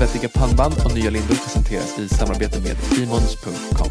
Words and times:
Svettiga 0.00 0.28
pannband 0.28 0.74
och 0.84 0.94
nya 0.94 1.10
lindor 1.10 1.34
presenteras 1.34 1.98
i 1.98 2.08
samarbete 2.08 2.60
med 2.60 2.76
Demons.com. 2.96 3.88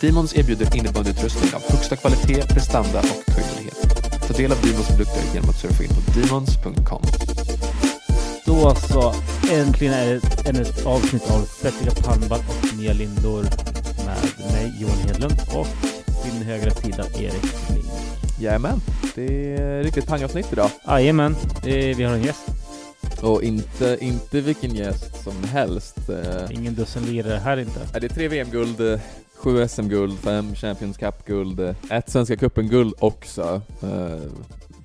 Demons 0.00 0.34
erbjuder 0.36 0.76
innebandyutrustning 0.76 1.54
av 1.54 1.62
högsta 1.72 1.96
kvalitet, 1.96 2.42
prestanda 2.54 2.98
och 2.98 3.32
höjdlighet. 3.32 3.78
Ta 4.28 4.34
del 4.34 4.52
av 4.52 4.58
Demons 4.62 4.88
produkter 4.88 5.22
genom 5.34 5.50
att 5.50 5.56
surfa 5.56 5.82
in 5.82 5.88
på 5.88 6.20
Demons.com. 6.20 7.02
Då 8.46 8.74
så, 8.74 9.14
äntligen 9.52 9.94
är 9.94 10.06
det 10.06 10.48
ännu 10.48 10.62
ett 10.62 10.86
avsnitt 10.86 11.30
av 11.30 11.48
Svettiga 11.60 11.90
pannband 11.90 12.42
och 12.48 12.76
nya 12.76 12.92
lindor 12.92 13.42
med 14.06 14.52
mig 14.52 14.72
Johan 14.80 14.98
Hedlund 15.06 15.40
och 15.54 15.66
din 16.24 16.42
högra 16.42 16.70
sida 16.70 17.04
Erik 17.14 17.46
Flink. 17.46 17.86
Jajamän, 18.40 18.80
det 19.14 19.54
är 19.54 19.82
riktigt 19.82 20.06
pangavsnitt 20.06 20.52
idag. 20.52 20.70
Jajamän, 20.88 21.36
vi 21.64 22.04
har 22.04 22.14
en 22.14 22.22
gäst. 22.22 22.61
Och 23.22 23.42
inte, 23.42 23.96
inte 24.00 24.40
vilken 24.40 24.74
gäst 24.74 25.24
som 25.24 25.44
helst. 25.44 26.08
Eh, 26.08 26.50
Ingen 26.52 26.74
dussinlirare 26.74 27.38
här 27.38 27.56
inte. 27.56 28.00
Det 28.00 28.06
är 28.06 28.08
tre 28.08 28.28
VM-guld, 28.28 29.00
sju 29.36 29.68
SM-guld, 29.68 30.18
fem 30.18 30.54
Champions 30.54 30.96
Cup-guld, 30.98 31.74
ett 31.90 32.08
Svenska 32.10 32.36
cupen-guld 32.36 32.94
också. 32.98 33.62
Eh, 33.82 34.20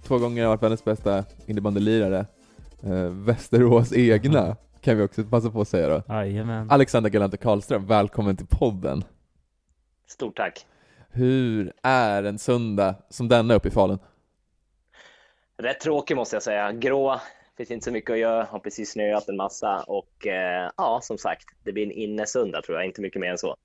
Två 0.04 0.18
gånger 0.18 0.42
har 0.44 0.50
varit 0.50 0.64
världens 0.64 0.84
bästa 0.84 1.24
innebandylirare. 1.46 2.26
Eh, 2.84 2.92
Västerås 3.10 3.94
egna, 3.94 4.56
kan 4.82 4.98
vi 4.98 5.04
också 5.04 5.24
passa 5.24 5.50
på 5.50 5.62
att 5.62 5.68
säga 5.68 5.90
då. 5.90 6.14
Jajamän. 6.14 6.72
Alexander 6.72 7.10
Galante 7.10 7.38
Karlström, 7.38 7.86
välkommen 7.86 8.38
till 8.38 8.48
podden. 8.48 9.04
Stort 10.08 10.36
tack. 10.38 10.66
Hur 11.10 11.74
är 11.84 12.24
en 12.24 12.40
söndag 12.40 12.96
som 13.10 13.28
denna 13.28 13.54
uppe 13.54 13.68
i 13.68 13.72
Falun? 13.72 14.00
Rätt 15.58 15.80
tråkig 15.80 16.16
måste 16.16 16.36
jag 16.36 16.44
säga. 16.44 16.72
Grå, 16.72 17.20
finns 17.58 17.72
inte 17.72 17.84
så 17.86 17.92
mycket 17.92 18.12
att 18.12 18.20
göra, 18.20 18.44
har 18.44 18.60
precis 18.60 18.92
snöat 18.92 19.30
en 19.30 19.38
massa 19.38 19.84
och 19.88 20.28
eh, 20.28 20.72
ja, 20.78 21.00
som 21.04 21.18
sagt, 21.18 21.46
det 21.64 21.72
blir 21.72 21.84
en 21.84 21.92
innesöndag 21.92 22.62
tror 22.62 22.78
jag, 22.78 22.86
inte 22.86 23.02
mycket 23.02 23.22
mer 23.22 23.32
än 23.32 23.38
så. 23.38 23.56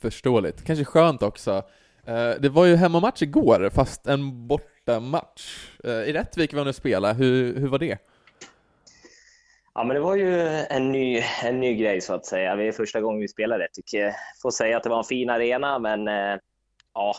Förståeligt. 0.00 0.64
Kanske 0.64 0.84
skönt 0.84 1.22
också. 1.22 1.62
Eh, 2.06 2.30
Det 2.40 2.48
var 2.48 2.66
ju 2.66 2.76
hemmamatch 2.76 3.22
igår, 3.22 3.70
fast 3.74 4.06
en 4.06 4.46
bortamatch. 4.46 5.70
Eh, 5.84 5.90
I 5.90 6.12
Rättvik 6.12 6.54
var 6.54 6.64
ni 6.64 6.72
spela. 6.72 7.12
Hur, 7.12 7.60
hur 7.60 7.68
var 7.68 7.78
det? 7.78 7.98
Ja, 9.74 9.84
men 9.84 9.94
det 9.94 10.00
var 10.00 10.16
ju 10.16 10.40
en 10.48 10.92
ny, 10.92 11.22
en 11.44 11.60
ny 11.60 11.74
grej 11.74 12.00
så 12.00 12.14
att 12.14 12.26
säga. 12.26 12.56
Det 12.56 12.64
är 12.64 12.72
första 12.72 13.00
gången 13.00 13.20
vi 13.20 13.28
spelade. 13.28 13.64
Jag 13.64 13.72
tycker, 13.72 14.12
får 14.42 14.50
säga 14.50 14.76
att 14.76 14.82
det 14.82 14.88
var 14.88 14.98
en 14.98 15.04
fin 15.04 15.30
arena, 15.30 15.78
men 15.78 16.08
eh, 16.08 16.38
ja, 16.94 17.14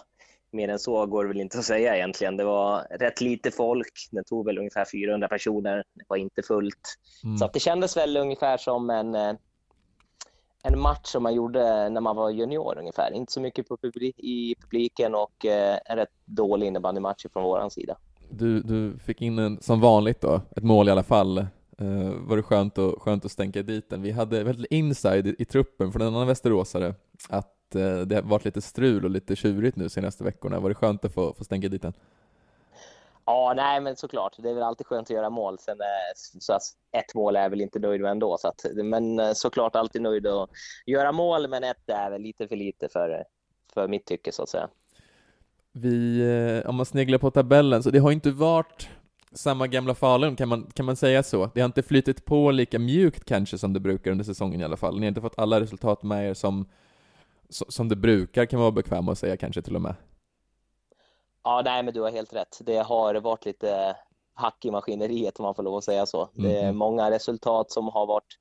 mer 0.53 0.69
än 0.69 0.80
så 0.80 1.05
går 1.05 1.23
det 1.23 1.27
väl 1.27 1.41
inte 1.41 1.59
att 1.59 1.66
säga 1.66 1.95
egentligen. 1.95 2.38
Det 2.38 2.44
var 2.44 2.88
rätt 2.99 3.21
lite 3.21 3.52
folk. 3.52 4.09
Det 4.11 4.23
tog 4.23 4.45
väl 4.45 4.57
ungefär 4.57 4.85
400 4.85 5.27
personer. 5.27 5.83
Det 5.94 6.05
var 6.07 6.17
inte 6.17 6.41
fullt. 6.41 6.97
Mm. 7.23 7.38
Så 7.38 7.45
att 7.45 7.53
det 7.53 7.59
kändes 7.59 7.97
väl 7.97 8.17
ungefär 8.17 8.57
som 8.57 8.89
en, 8.89 9.16
eh, 9.16 9.33
en 10.63 10.79
match 10.79 11.05
som 11.07 11.23
man 11.23 11.33
gjorde 11.33 11.89
när 11.89 12.02
man 12.02 12.16
var 12.16 12.29
junior 12.29 12.77
ungefär. 12.79 13.11
Inte 13.13 13.31
så 13.31 13.41
mycket 13.41 13.67
på 13.67 13.77
publi- 13.77 14.13
i 14.17 14.55
publiken 14.61 15.16
och 15.16 15.45
eh, 15.45 15.77
en 15.85 15.97
rätt 15.97 16.09
dålig 16.25 16.67
innebandymatch 16.67 17.25
från 17.33 17.44
våran 17.44 17.72
sida. 17.72 17.97
Du, 18.29 18.61
du 18.61 18.99
fick 18.99 19.22
in 19.22 19.39
en, 19.39 19.61
som 19.61 19.81
vanligt 19.81 20.22
då, 20.22 20.41
ett 20.55 20.63
mål 20.63 20.88
i 20.88 20.91
alla 20.91 21.03
fall. 21.03 21.45
Uh, 21.81 22.13
var 22.27 22.38
det 22.38 22.44
skönt 22.44 22.77
att, 22.77 22.99
skönt 22.99 23.25
att 23.25 23.31
stänka 23.31 23.61
dit 23.61 23.89
den. 23.89 24.02
Vi 24.02 24.11
hade 24.11 24.44
väldigt 24.44 24.72
inside 24.72 25.27
i, 25.27 25.35
i 25.39 25.45
truppen 25.45 25.91
från 25.91 26.02
en 26.02 26.07
annan 26.07 26.27
västeråsare 26.27 26.95
att 27.29 27.60
eh, 27.75 28.00
det 28.00 28.16
har 28.16 28.22
varit 28.22 28.45
lite 28.45 28.61
strul 28.61 29.05
och 29.05 29.11
lite 29.11 29.36
tjurigt 29.36 29.75
nu 29.75 29.89
senaste 29.89 30.23
veckorna. 30.23 30.59
Var 30.59 30.69
det 30.69 30.75
skönt 30.75 31.05
att 31.05 31.14
få, 31.14 31.33
få 31.33 31.44
stänka 31.44 31.69
dit 31.69 31.81
den? 31.81 31.94
Ja, 33.25 33.53
nej, 33.55 33.81
men 33.81 33.95
såklart. 33.95 34.36
Det 34.38 34.50
är 34.50 34.53
väl 34.53 34.63
alltid 34.63 34.88
skönt 34.88 35.05
att 35.05 35.16
göra 35.16 35.30
mål. 35.30 35.59
Sen, 35.59 35.81
eh, 35.81 35.86
så 36.16 36.53
att 36.53 36.61
ett 36.91 37.16
mål 37.16 37.36
är 37.36 37.41
jag 37.41 37.50
väl 37.50 37.61
inte 37.61 37.80
nöjd 37.80 38.02
med 38.02 38.11
ändå. 38.11 38.38
Så 38.38 38.47
att, 38.47 38.66
men 38.75 39.19
eh, 39.19 39.33
såklart 39.33 39.75
alltid 39.75 40.02
nöjd 40.02 40.28
att 40.28 40.50
göra 40.86 41.11
mål, 41.11 41.47
men 41.47 41.63
ett 41.63 41.89
är 41.89 42.11
väl 42.11 42.22
lite 42.22 42.47
för 42.47 42.55
lite 42.55 42.89
för, 42.89 43.23
för 43.73 43.88
mitt 43.88 44.06
tycke 44.06 44.31
så 44.31 44.44
att 44.44 44.50
säga. 44.50 44.69
Vi, 45.73 46.63
om 46.66 46.75
man 46.75 46.85
sneglar 46.85 47.18
på 47.18 47.31
tabellen, 47.31 47.84
så 47.84 47.90
det 47.90 48.00
har 48.00 48.12
inte 48.12 48.31
varit 48.31 48.90
samma 49.34 49.68
gamla 49.68 49.95
Falun, 49.95 50.35
kan 50.35 50.50
man, 50.50 50.72
kan 50.74 50.85
man 50.85 50.95
säga 50.95 51.24
så? 51.24 51.50
Det 51.53 51.62
har 51.62 51.66
inte 51.66 51.84
flyttit 51.84 52.25
på 52.25 52.51
lika 52.51 52.79
mjukt 52.79 53.25
kanske 53.25 53.57
som 53.57 53.74
det 53.74 53.79
brukar 53.79 54.12
under 54.12 54.24
säsongen 54.24 54.62
i 54.62 54.63
alla 54.63 54.78
fall. 54.78 54.95
Ni 54.95 55.01
har 55.01 55.07
inte 55.07 55.22
fått 55.22 55.40
alla 55.40 55.59
resultat 55.59 56.03
med 56.03 56.29
er 56.29 56.34
som, 56.34 56.66
som 57.51 57.89
det 57.89 57.95
brukar, 57.95 58.45
kan 58.45 58.59
vara 58.59 58.72
bekväm 58.72 59.09
att 59.09 59.17
säga 59.17 59.38
kanske 59.38 59.62
till 59.62 59.75
och 59.75 59.81
med. 59.81 59.95
Ja, 61.44 61.62
nej, 61.66 61.84
men 61.84 61.94
du 61.94 62.01
har 62.01 62.12
helt 62.12 62.34
rätt. 62.34 62.57
Det 62.62 62.78
har 62.78 63.16
varit 63.16 63.45
lite 63.45 63.95
hack 64.34 64.66
i 64.66 64.72
maskineriet 64.72 65.39
om 65.39 65.44
man 65.44 65.56
får 65.56 65.63
lov 65.63 65.75
att 65.78 65.84
säga 65.84 66.06
så. 66.06 66.29
Det 66.34 66.57
är 66.57 66.67
Mhm. 66.67 66.78
många 66.78 67.12
resultat 67.12 67.72
som 67.72 67.88
har 67.88 68.06
varit 68.06 68.38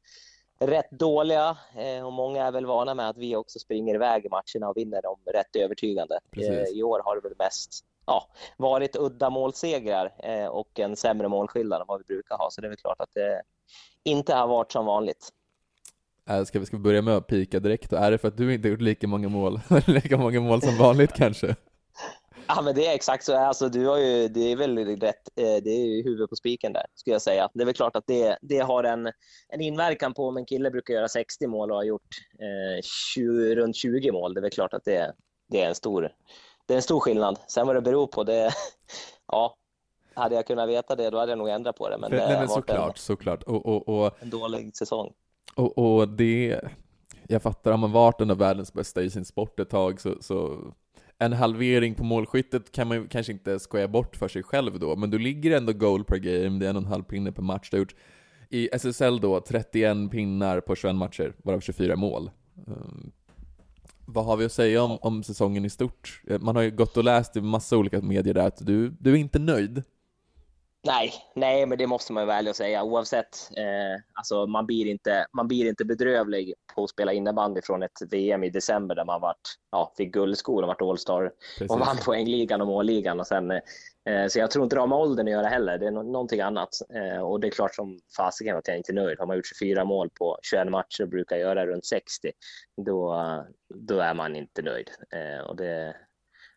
rätt 0.59 0.91
dåliga 0.91 1.57
eh, 1.77 2.07
och 2.07 2.13
många 2.13 2.45
är 2.47 2.53
väl 2.53 2.67
vana 2.67 2.95
med 2.95 3.09
att 3.09 3.17
vi 3.17 3.37
också 3.37 3.59
springer 3.59 3.95
iväg 3.95 4.25
i 4.25 4.29
matcherna 4.29 4.69
och 4.69 4.77
vinner 4.77 5.03
dem 5.03 5.19
rätt 5.27 5.57
övertygande. 5.57 6.19
Precis. 6.31 6.51
Eh, 6.51 6.79
I 6.79 6.83
år 6.83 7.03
har 7.05 7.15
det 7.17 7.21
väl 7.29 7.37
mest 7.39 7.85
ja, 8.07 8.27
varit 8.57 8.97
udda 8.97 9.31
målsegrar 9.31 10.13
eh, 10.19 10.47
och 10.47 10.79
en 10.81 10.97
sämre 10.97 11.29
målskillnad 11.29 11.81
än 11.81 11.87
vad 11.87 11.99
vi 11.99 12.05
brukar 12.05 12.37
ha, 12.39 12.51
så 12.51 12.61
det 12.61 12.67
är 12.67 12.69
väl 12.69 12.79
klart 12.79 13.01
att 13.01 13.15
det 13.15 13.43
inte 14.05 14.35
har 14.35 14.47
varit 14.47 14.73
som 14.73 14.87
vanligt. 14.87 15.29
Äh, 16.31 16.45
Ska 16.45 16.59
vi, 16.59 16.67
ska 16.67 16.77
vi 16.77 16.83
börja 16.83 17.03
med 17.03 17.17
att 17.17 17.27
pika 17.27 17.61
direkt 17.61 17.91
då? 17.91 17.97
Är 17.97 18.11
det 18.11 18.19
för 18.19 18.29
att 18.29 18.37
du 18.37 18.55
inte 18.55 18.69
gjort 18.69 18.81
lika 18.81 19.07
många 19.07 19.29
mål, 19.29 19.61
lika 19.87 20.17
många 20.17 20.41
mål 20.41 20.63
som 20.63 20.79
vanligt 20.79 21.13
kanske? 21.13 21.57
Ja, 22.49 22.63
men 22.63 22.75
det 22.75 22.87
är 22.87 22.95
exakt 22.95 23.25
så. 23.25 23.37
Alltså, 23.37 23.69
du 23.69 23.87
har 23.87 23.99
ju, 23.99 24.29
det 24.29 24.53
är 24.53 24.57
väl 24.57 24.79
rätt. 24.79 25.29
eh, 25.37 25.63
Det 25.65 25.71
är 25.71 25.87
ju 25.87 26.03
huvudet 26.03 26.31
på 26.31 26.37
spiken 26.37 26.73
där, 26.73 26.87
skulle 26.95 27.15
jag 27.15 27.23
säga. 27.23 27.49
Det 27.55 27.63
är 27.63 27.67
väl 27.67 27.75
klart 27.75 27.97
att 27.97 28.07
det, 28.07 28.39
det 28.43 28.59
har 28.59 28.85
en, 28.85 29.07
en 29.49 29.61
inverkan 29.61 30.15
på 30.15 30.29
om 30.29 30.37
en 30.37 30.45
kille 30.47 30.71
brukar 30.71 30.95
göra 30.95 31.09
60 31.09 31.47
mål 31.47 31.71
och 31.71 31.77
har 31.77 31.85
gjort 31.85 32.09
eh, 32.39 32.83
20, 33.15 33.55
runt 33.55 33.77
20 33.77 34.13
mål. 34.13 34.35
Det 34.35 34.41
är 34.41 34.43
väl 34.43 34.51
klart 34.51 34.75
att 34.75 34.85
det, 34.85 35.13
det 35.49 35.63
är 35.63 35.69
en 35.69 35.75
stor, 35.75 36.13
det 36.67 36.75
är 36.75 36.77
en 36.77 36.83
stor 36.83 37.01
skillnad. 37.01 37.39
Sen 37.49 37.67
vad 37.67 37.77
det 37.77 37.83
beror 37.83 38.07
på, 38.07 38.25
det, 38.25 38.51
ja, 39.33 39.57
hade 40.15 40.35
jag 40.35 40.47
kunnat 40.47 40.69
veta 40.69 40.97
det, 40.97 41.11
då 41.11 41.19
hade 41.19 41.33
jag 41.33 41.39
nog 41.39 41.49
ändrat 41.49 41.77
på 41.77 41.89
det. 41.89 41.99
Men 41.99 42.11
det 42.11 42.17
Nej, 42.17 42.39
men 42.39 42.49
såklart, 42.49 42.99
såklart. 42.99 43.43
Och, 43.43 43.67
och, 43.67 43.89
och, 43.89 44.07
en, 44.07 44.13
en 44.21 44.31
dålig 44.31 44.77
säsong 44.77 45.13
och, 45.55 45.79
och 45.79 46.09
det, 46.09 46.61
jag 47.29 47.43
fattar, 47.43 47.71
har 47.71 47.79
man 47.79 47.93
varit 47.93 48.21
en 48.21 48.31
av 48.31 48.39
världens 48.39 48.73
bästa 48.73 49.03
i 49.03 49.11
sin 49.11 49.25
sport 49.25 49.61
ett 49.61 49.71
tag 49.71 50.01
så, 50.01 50.17
så 50.21 50.59
en 51.19 51.33
halvering 51.33 51.95
på 51.95 52.05
målskyttet 52.05 52.73
kan 52.73 52.89
man 52.89 52.97
ju 52.97 53.09
kanske 53.09 53.33
inte 53.33 53.59
skoja 53.59 53.89
bort 53.89 54.17
för 54.17 54.29
sig 54.29 54.43
själv 54.43 54.79
då, 54.79 54.97
men 54.97 55.11
du 55.11 55.19
ligger 55.19 55.57
ändå 55.57 55.73
goal 55.73 56.05
per 56.05 56.17
game, 56.17 56.59
det 56.59 56.67
är 56.67 56.71
en 56.71 56.77
och 56.77 56.83
en 56.83 56.89
halv 56.89 57.03
pinne 57.03 57.33
per 57.33 57.43
match. 57.43 57.71
Du 57.71 57.77
har 57.77 57.79
gjort 57.79 57.95
i 58.49 58.69
SSL 58.73 59.21
då 59.21 59.41
31 59.41 60.11
pinnar 60.11 60.61
på 60.61 60.75
21 60.75 60.95
matcher, 60.95 61.35
varav 61.43 61.61
24 61.61 61.97
mål. 61.97 62.31
Um, 62.67 63.13
vad 64.07 64.25
har 64.25 64.37
vi 64.37 64.45
att 64.45 64.53
säga 64.53 64.83
om, 64.83 64.99
om 65.01 65.23
säsongen 65.23 65.65
i 65.65 65.71
stort? 65.71 66.23
Eh, 66.27 66.41
man 66.41 66.57
har 66.57 66.63
ju 66.63 66.71
gått 66.71 66.97
och 66.97 67.05
läst 67.05 67.37
i 67.37 67.41
massa 67.41 67.77
olika 67.77 68.01
medier 68.01 68.35
där 68.35 68.47
att 68.47 68.67
du, 68.67 68.91
du 68.91 69.13
är 69.13 69.17
inte 69.17 69.39
nöjd. 69.39 69.83
Nej, 70.83 71.13
nej, 71.35 71.67
men 71.67 71.79
det 71.79 71.87
måste 71.87 72.13
man 72.13 72.49
och 72.49 72.57
säga. 72.57 72.83
Oavsett, 72.83 73.51
eh, 73.57 74.03
alltså 74.15 74.47
man 74.47 74.67
blir 74.67 74.87
inte, 74.87 75.27
man 75.33 75.49
blir 75.49 75.69
inte 75.69 75.85
bedrövlig 75.85 76.55
på 76.75 76.85
att 76.85 76.91
spela 76.91 77.13
innebandy 77.13 77.61
från 77.63 77.83
ett 77.83 78.03
VM 78.11 78.45
i 78.45 78.51
december 78.51 78.95
där 78.95 79.05
man 79.05 79.21
varit, 79.21 79.57
ja, 79.71 79.93
fick 79.97 80.13
guldskor 80.13 80.63
och 80.63 80.69
varit 80.69 80.83
All-star 80.83 81.33
och 81.69 81.79
vann 81.79 81.97
poängligan 82.05 82.61
och 82.61 82.67
målligan 82.67 83.21
och 83.21 83.27
sen, 83.27 83.51
eh, 83.51 84.27
så 84.29 84.39
jag 84.39 84.51
tror 84.51 84.65
inte 84.65 84.77
det 84.77 84.81
har 84.81 84.87
med 84.87 84.99
åldern 84.99 85.27
att 85.27 85.33
göra 85.33 85.49
heller. 85.49 85.79
Det 85.79 85.87
är 85.87 85.91
no 85.91 86.03
någonting 86.03 86.41
annat 86.41 86.71
eh, 86.95 87.21
och 87.21 87.41
det 87.41 87.47
är 87.47 87.51
klart 87.51 87.75
som 87.75 88.01
fasiken 88.17 88.57
att 88.57 88.69
jag 88.69 88.77
inte 88.77 88.93
är 88.93 88.95
nöjd. 88.95 89.19
Har 89.19 89.27
man 89.27 89.37
gjort 89.37 89.47
24 89.47 89.85
mål 89.85 90.11
på 90.19 90.39
21 90.43 90.71
matcher 90.71 91.03
och 91.03 91.09
brukar 91.09 91.37
göra 91.37 91.67
runt 91.67 91.85
60, 91.85 92.31
då, 92.87 93.17
då 93.75 93.99
är 93.99 94.15
man 94.15 94.37
inte 94.37 94.63
nöjd 94.63 94.91
eh, 95.13 95.47
och 95.47 95.57
det 95.57 95.97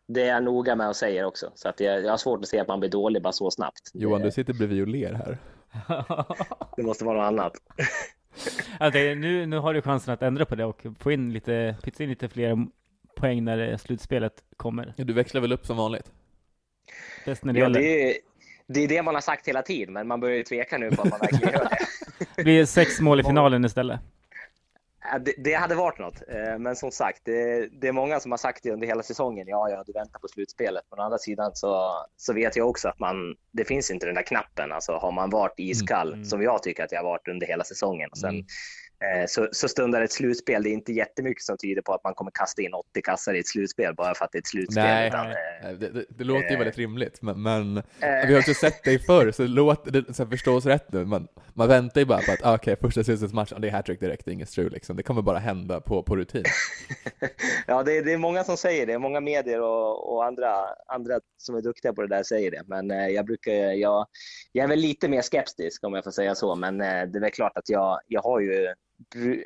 det 0.08 0.22
är 0.22 0.28
jag 0.34 0.44
noga 0.44 0.76
med 0.76 0.88
och 0.88 0.96
säger 0.96 1.26
också, 1.26 1.52
så 1.56 1.70
att 1.70 1.80
jag, 1.80 2.04
jag 2.04 2.10
har 2.10 2.18
svårt 2.18 2.40
att 2.40 2.48
se 2.48 2.60
att 2.60 2.68
man 2.68 2.80
blir 2.80 2.90
dålig 2.90 3.22
bara 3.22 3.34
så 3.34 3.52
snabbt. 3.52 3.82
Johan, 3.94 4.22
det, 4.22 4.28
du 4.28 4.32
sitter 4.32 4.54
bredvid 4.54 4.82
och 4.82 4.88
ler 4.88 5.14
här. 5.14 5.38
det 6.78 6.84
måste 6.84 7.06
vara 7.06 7.18
något 7.18 7.28
annat. 7.28 7.54
Ja, 8.80 8.90
det, 8.90 9.16
nu, 9.16 9.46
nu 9.46 9.58
har 9.58 9.74
du 9.74 9.82
chansen 9.82 10.14
att 10.14 10.22
ändra 10.22 10.46
på 10.46 10.56
det 10.56 10.66
och 10.66 10.86
få 11.00 11.12
in 11.12 11.34
lite, 11.34 11.76
pytsa 11.84 12.04
in 12.04 12.10
lite 12.10 12.30
fler 12.30 12.68
poäng 13.16 13.44
när 13.44 13.78
slutspelet 13.78 14.34
kommer. 14.58 14.94
Du 14.98 15.14
växlar 15.14 15.42
väl 15.42 15.52
upp 15.54 15.66
som 15.66 15.78
vanligt? 15.78 16.12
Bäst 17.26 17.44
när 17.44 17.54
det 17.54 17.60
Ja, 17.60 17.66
gäller. 17.66 17.80
det, 17.80 18.10
är, 18.12 18.18
det 18.68 18.80
är 18.84 18.88
det 18.88 19.02
man 19.02 19.14
har 19.14 19.22
sagt 19.22 19.48
hela 19.48 19.62
tiden, 19.62 19.94
men 19.94 20.08
man 20.08 20.20
börjar 20.20 20.38
ju 20.38 20.44
tveka 20.44 20.78
nu 20.78 20.92
på 20.92 21.02
att 21.02 21.10
man 21.10 21.20
verkligen 21.20 21.54
gör 21.54 21.64
det. 21.70 21.78
Det 22.36 22.44
blir 22.44 22.66
sex 22.66 23.00
mål 23.02 23.20
i 23.20 23.24
finalen 23.28 23.66
istället. 23.66 24.00
Det. 25.22 25.34
Det 25.38 25.54
hade 25.54 25.76
varit 25.76 26.00
något, 26.00 26.22
eh, 26.28 26.58
men 26.60 26.76
som 26.76 26.92
sagt, 26.92 27.22
det, 27.26 27.68
det 27.82 27.88
är 27.88 27.92
många 27.92 28.20
som 28.20 28.32
har 28.32 28.38
sagt 28.38 28.64
det 28.64 28.72
under 28.72 28.88
hela 28.88 29.04
säsongen. 29.04 29.48
Ja, 29.48 29.70
ja, 29.70 29.84
du 29.86 29.92
väntar 29.94 30.20
på 30.20 30.28
slutspelet. 30.28 30.84
Men 30.90 31.00
å 31.00 31.04
andra 31.04 31.18
sidan 31.18 31.52
så, 31.54 31.92
så 32.18 32.34
vet 32.34 32.56
jag 32.56 32.70
också 32.70 32.88
att 32.88 33.00
man, 33.00 33.16
det 33.52 33.66
finns 33.66 33.92
inte 33.92 34.06
den 34.06 34.16
där 34.16 34.22
knappen. 34.24 34.72
Alltså 34.72 34.92
har 34.92 35.12
man 35.12 35.30
varit 35.30 35.54
iskall, 35.58 36.14
Mm. 36.14 36.26
som 36.26 36.42
jag 36.42 36.64
tycker 36.64 36.84
att 36.84 36.92
jag 36.92 37.00
har 37.00 37.06
varit 37.10 37.28
under 37.28 37.48
hela 37.48 37.64
säsongen, 37.64 38.10
och 38.12 38.18
sen 38.18 38.30
Mm. 38.30 38.46
Eh, 39.04 39.26
så, 39.28 39.48
så 39.52 39.68
stundar 39.68 40.02
ett 40.02 40.12
slutspel. 40.12 40.64
Det 40.64 40.70
är 40.70 40.74
inte 40.74 40.94
jättemycket 40.94 41.44
som 41.44 41.58
tyder 41.58 41.82
på 41.82 41.94
att 41.94 42.04
man 42.04 42.14
kommer 42.14 42.32
kasta 42.32 42.62
in 42.62 42.74
80 42.74 43.02
kassar 43.02 43.34
i 43.34 43.40
ett 43.40 43.48
slutspel 43.48 43.96
bara 43.96 44.16
för 44.16 44.26
att 44.26 44.32
det 44.32 44.38
är 44.38 44.40
ett 44.40 44.48
slutspel. 44.48 44.84
Nej, 44.84 45.08
utan, 45.08 45.32
eh, 45.32 45.36
det, 45.80 45.90
det, 45.90 46.06
det, 46.10 46.24
låter 46.24 46.50
ju 46.50 46.58
väldigt 46.58 46.78
rimligt, 46.78 47.22
men, 47.22 47.42
men 47.42 47.78
eh. 47.78 48.28
vi 48.28 48.34
har 48.34 48.40
också 48.40 48.54
sett 48.54 48.84
dig 48.84 49.00
förr, 49.00 49.32
så 49.32 49.48
låt 49.48 49.94
det 49.94 50.16
så 50.16 50.26
förstå 50.26 50.56
oss 50.56 50.66
rätt 50.66 50.92
nu. 50.92 51.06
Man, 51.06 51.28
man 51.54 51.68
väntar 51.68 52.02
ju 52.02 52.06
bara 52.06 52.22
på 52.22 52.32
att, 52.32 52.46
ah, 52.46 52.56
okej, 52.56 52.74
okay, 52.74 52.88
första 52.88 53.04
slutspelsmatchen, 53.04 53.62
det 53.62 53.68
är 53.68 53.72
hattrick 53.72 54.00
direkt, 54.00 54.26
det 54.26 54.32
är 54.32 54.34
inget 54.34 54.50
strul 54.50 54.72
liksom. 54.72 54.98
Det 54.98 55.04
kommer 55.04 55.22
bara 55.22 55.40
hända 55.40 55.82
på, 55.82 56.04
på 56.04 56.16
rutin. 56.16 56.44
ja, 57.68 57.84
det, 57.84 58.02
det, 58.02 58.14
är 58.14 58.18
många 58.18 58.44
som 58.44 58.58
säger 58.58 58.86
det. 58.86 59.00
Många 59.00 59.20
medier 59.20 59.62
och, 59.62 60.14
och, 60.14 60.26
andra, 60.26 60.56
andra 60.88 61.20
som 61.38 61.56
är 61.56 61.62
duktiga 61.62 61.94
på 61.94 62.02
det 62.02 62.08
där 62.08 62.24
säger 62.24 62.52
det. 62.52 62.64
Men 62.66 62.92
eh, 62.92 63.08
jag 63.08 63.26
brukar, 63.26 63.52
jag, 63.54 64.08
jag 64.52 64.64
är 64.64 64.68
väl 64.68 64.80
lite 64.80 65.08
mer 65.10 65.22
skeptisk 65.22 65.84
om 65.84 65.94
jag 65.94 66.04
får 66.04 66.12
säga 66.12 66.36
så, 66.36 66.56
men 66.56 66.82
eh, 66.82 66.88
det 66.88 67.18
är 67.18 67.22
väl 67.22 67.32
klart 67.32 67.58
att 67.58 67.70
jag, 67.70 68.00
jag 68.08 68.22
har 68.22 68.40
ju 68.40 68.74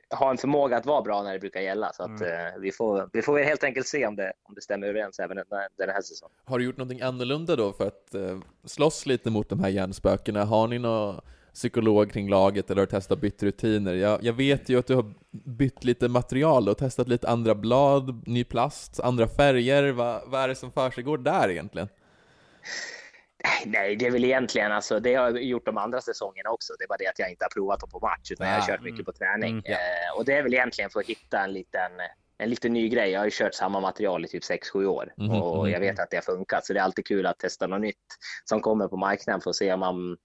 har 0.10 0.32
en 0.32 0.38
förmåga 0.38 0.78
att 0.78 0.86
vara 0.86 1.02
bra 1.02 1.24
när 1.24 1.34
det 1.34 1.40
brukar 1.40 1.62
gälla. 1.62 1.94
Så 1.94 2.04
att, 2.04 2.22
mm. 2.22 2.46
eh, 2.46 2.60
vi, 2.60 2.72
får, 2.72 3.10
vi 3.14 3.22
får 3.22 3.40
helt 3.40 3.64
enkelt 3.64 3.88
se 3.88 4.08
om 4.08 4.16
det, 4.16 4.34
om 4.44 4.56
det 4.56 4.62
stämmer 4.62 4.88
överens 4.88 5.20
även 5.20 5.38
den, 5.38 5.90
här 5.90 6.02
säsongen. 6.02 6.36
Har 6.46 6.60
du 6.60 6.66
gjort 6.66 6.78
någonting 6.78 7.02
annorlunda 7.02 7.56
då 7.56 7.74
för 7.74 7.88
att 7.88 8.16
eh, 8.16 8.40
slåss 8.66 9.06
lite 9.06 9.30
mot 9.30 9.50
de 9.50 9.60
här 9.60 9.70
hjärnspökena? 9.70 10.46
Har 10.46 10.68
ni 10.68 10.80
någon 10.80 11.22
psykolog 11.54 12.12
kring 12.12 12.30
laget 12.30 12.72
eller 12.72 12.82
har 12.82 12.86
du 12.86 12.92
testat 12.92 13.20
bytt 13.20 13.44
rutiner? 13.44 13.94
Jag, 13.94 14.24
jag 14.24 14.34
vet 14.34 14.70
ju 14.70 14.80
att 14.80 14.88
du 14.88 14.96
har 14.96 15.14
bytt 15.32 15.84
lite 15.84 16.08
material 16.08 16.70
och 16.70 16.78
testat 16.78 17.08
lite 17.08 17.30
andra 17.30 17.56
blad, 17.56 18.28
ny 18.28 18.44
plast, 18.44 19.00
andra 19.00 19.28
färger. 19.28 19.92
Va, 19.92 20.22
vad 20.26 20.42
är 20.42 20.48
det 20.48 20.56
som 20.56 20.72
för 20.72 21.18
där 21.18 21.50
egentligen? 21.50 21.88
Nej, 23.66 23.96
det 23.96 24.08
är 24.08 24.12
väl 24.12 24.24
egentligen 24.24 24.72
alltså, 24.72 25.00
det 25.00 25.16
har 25.16 25.30
jag 25.30 25.44
gjort 25.44 25.66
de 25.66 25.78
andra 25.78 26.02
säsongerna 26.02 26.50
också. 26.50 26.74
Det 26.80 26.84
är 26.84 26.88
bara 26.88 26.98
det 26.98 27.08
att 27.08 27.20
jag 27.20 27.30
inte 27.30 27.46
har 27.46 27.50
provat 27.50 27.80
dem 27.80 27.90
på 27.90 28.00
match, 28.00 28.32
utan 28.32 28.48
ah, 28.48 28.50
jag 28.50 28.60
har 28.60 28.68
kört 28.68 28.82
mycket 28.82 29.00
mm. 29.00 29.06
på 29.06 29.12
träning. 29.12 29.52
Mm, 29.52 29.64
ja. 29.66 29.74
eh, 29.74 30.18
och 30.18 30.26
det 30.26 30.34
är 30.34 30.44
väl 30.44 30.54
egentligen 30.54 30.90
för 30.90 31.00
att 31.00 31.06
hitta 31.06 31.44
en 31.44 31.54
liten, 31.54 31.92
en 32.38 32.50
lite 32.50 32.70
ny 32.70 32.90
grej. 32.90 33.12
Jag 33.12 33.20
har 33.20 33.26
ju 33.26 33.32
kört 33.34 33.54
samma 33.54 33.80
material 33.80 34.26
i 34.26 34.28
typ 34.28 34.44
6-7 34.44 34.86
år 34.86 35.14
mm, 35.18 35.32
och 35.32 35.70
jag 35.70 35.80
vet 35.80 36.00
att 36.00 36.10
det 36.10 36.18
har 36.18 36.22
funkat. 36.22 36.66
Så 36.66 36.74
det 36.74 36.80
är 36.80 36.84
alltid 36.84 37.06
kul 37.06 37.26
att 37.26 37.40
testa 37.40 37.68
något 37.68 37.82
nytt 37.82 38.18
som 38.46 38.62
kommer 38.62 38.88
på 38.88 38.98
marknaden 38.98 39.42
för 39.42 39.50
att 39.50 39.56
se 39.56 39.74
om 39.74 39.80
man 39.80 40.18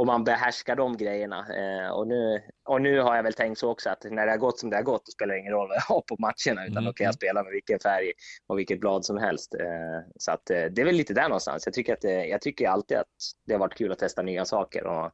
om 0.00 0.06
man 0.06 0.24
behärskar 0.24 0.76
de 0.76 0.96
grejerna. 0.96 1.46
Eh, 1.56 1.90
och, 1.90 2.06
nu, 2.06 2.42
och 2.64 2.82
nu 2.82 3.00
har 3.00 3.16
jag 3.16 3.22
väl 3.22 3.32
tänkt 3.32 3.58
så 3.58 3.70
också 3.70 3.90
att 3.90 4.04
när 4.04 4.26
det 4.26 4.32
har 4.32 4.38
gått 4.38 4.58
som 4.58 4.70
det 4.70 4.76
har 4.76 4.82
gått, 4.82 5.06
då 5.06 5.10
spelar 5.10 5.34
det 5.34 5.40
ingen 5.40 5.52
roll 5.52 5.68
vad 5.68 5.76
jag 5.76 5.94
har 5.94 6.00
på 6.00 6.16
matcherna, 6.18 6.66
utan 6.66 6.76
mm. 6.76 6.84
då 6.84 6.92
kan 6.92 7.04
jag 7.04 7.14
spela 7.14 7.42
med 7.42 7.52
vilken 7.52 7.78
färg 7.78 8.12
och 8.46 8.58
vilket 8.58 8.80
blad 8.80 9.04
som 9.04 9.18
helst. 9.18 9.54
Eh, 9.54 10.10
så 10.18 10.32
att, 10.32 10.50
eh, 10.50 10.64
det 10.64 10.80
är 10.80 10.84
väl 10.84 10.94
lite 10.94 11.14
där 11.14 11.22
någonstans. 11.22 11.66
Jag 11.66 11.74
tycker, 11.74 11.92
att 11.92 12.00
det, 12.00 12.26
jag 12.26 12.40
tycker 12.40 12.68
alltid 12.68 12.96
att 12.96 13.06
det 13.46 13.52
har 13.52 13.60
varit 13.60 13.74
kul 13.74 13.92
att 13.92 13.98
testa 13.98 14.22
nya 14.22 14.44
saker. 14.44 14.86
Och, 14.86 15.04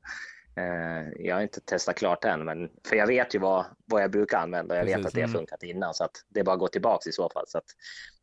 eh, 0.62 1.08
jag 1.18 1.34
har 1.34 1.42
inte 1.42 1.60
testat 1.60 1.96
klart 1.96 2.24
än, 2.24 2.44
men, 2.44 2.70
för 2.88 2.96
jag 2.96 3.06
vet 3.06 3.34
ju 3.34 3.38
vad, 3.38 3.64
vad 3.86 4.02
jag 4.02 4.10
brukar 4.10 4.38
använda 4.38 4.74
och 4.74 4.78
jag 4.78 4.86
Precis. 4.86 4.98
vet 4.98 5.06
att 5.06 5.14
det 5.14 5.20
har 5.20 5.28
mm. 5.28 5.38
funkat 5.38 5.62
innan, 5.62 5.94
så 5.94 6.04
att 6.04 6.16
det 6.28 6.40
är 6.40 6.44
bara 6.44 6.54
att 6.54 6.60
gå 6.60 6.68
tillbaka 6.68 7.08
i 7.08 7.12
så 7.12 7.30
fall. 7.30 7.44
Så 7.46 7.58
att, 7.58 7.66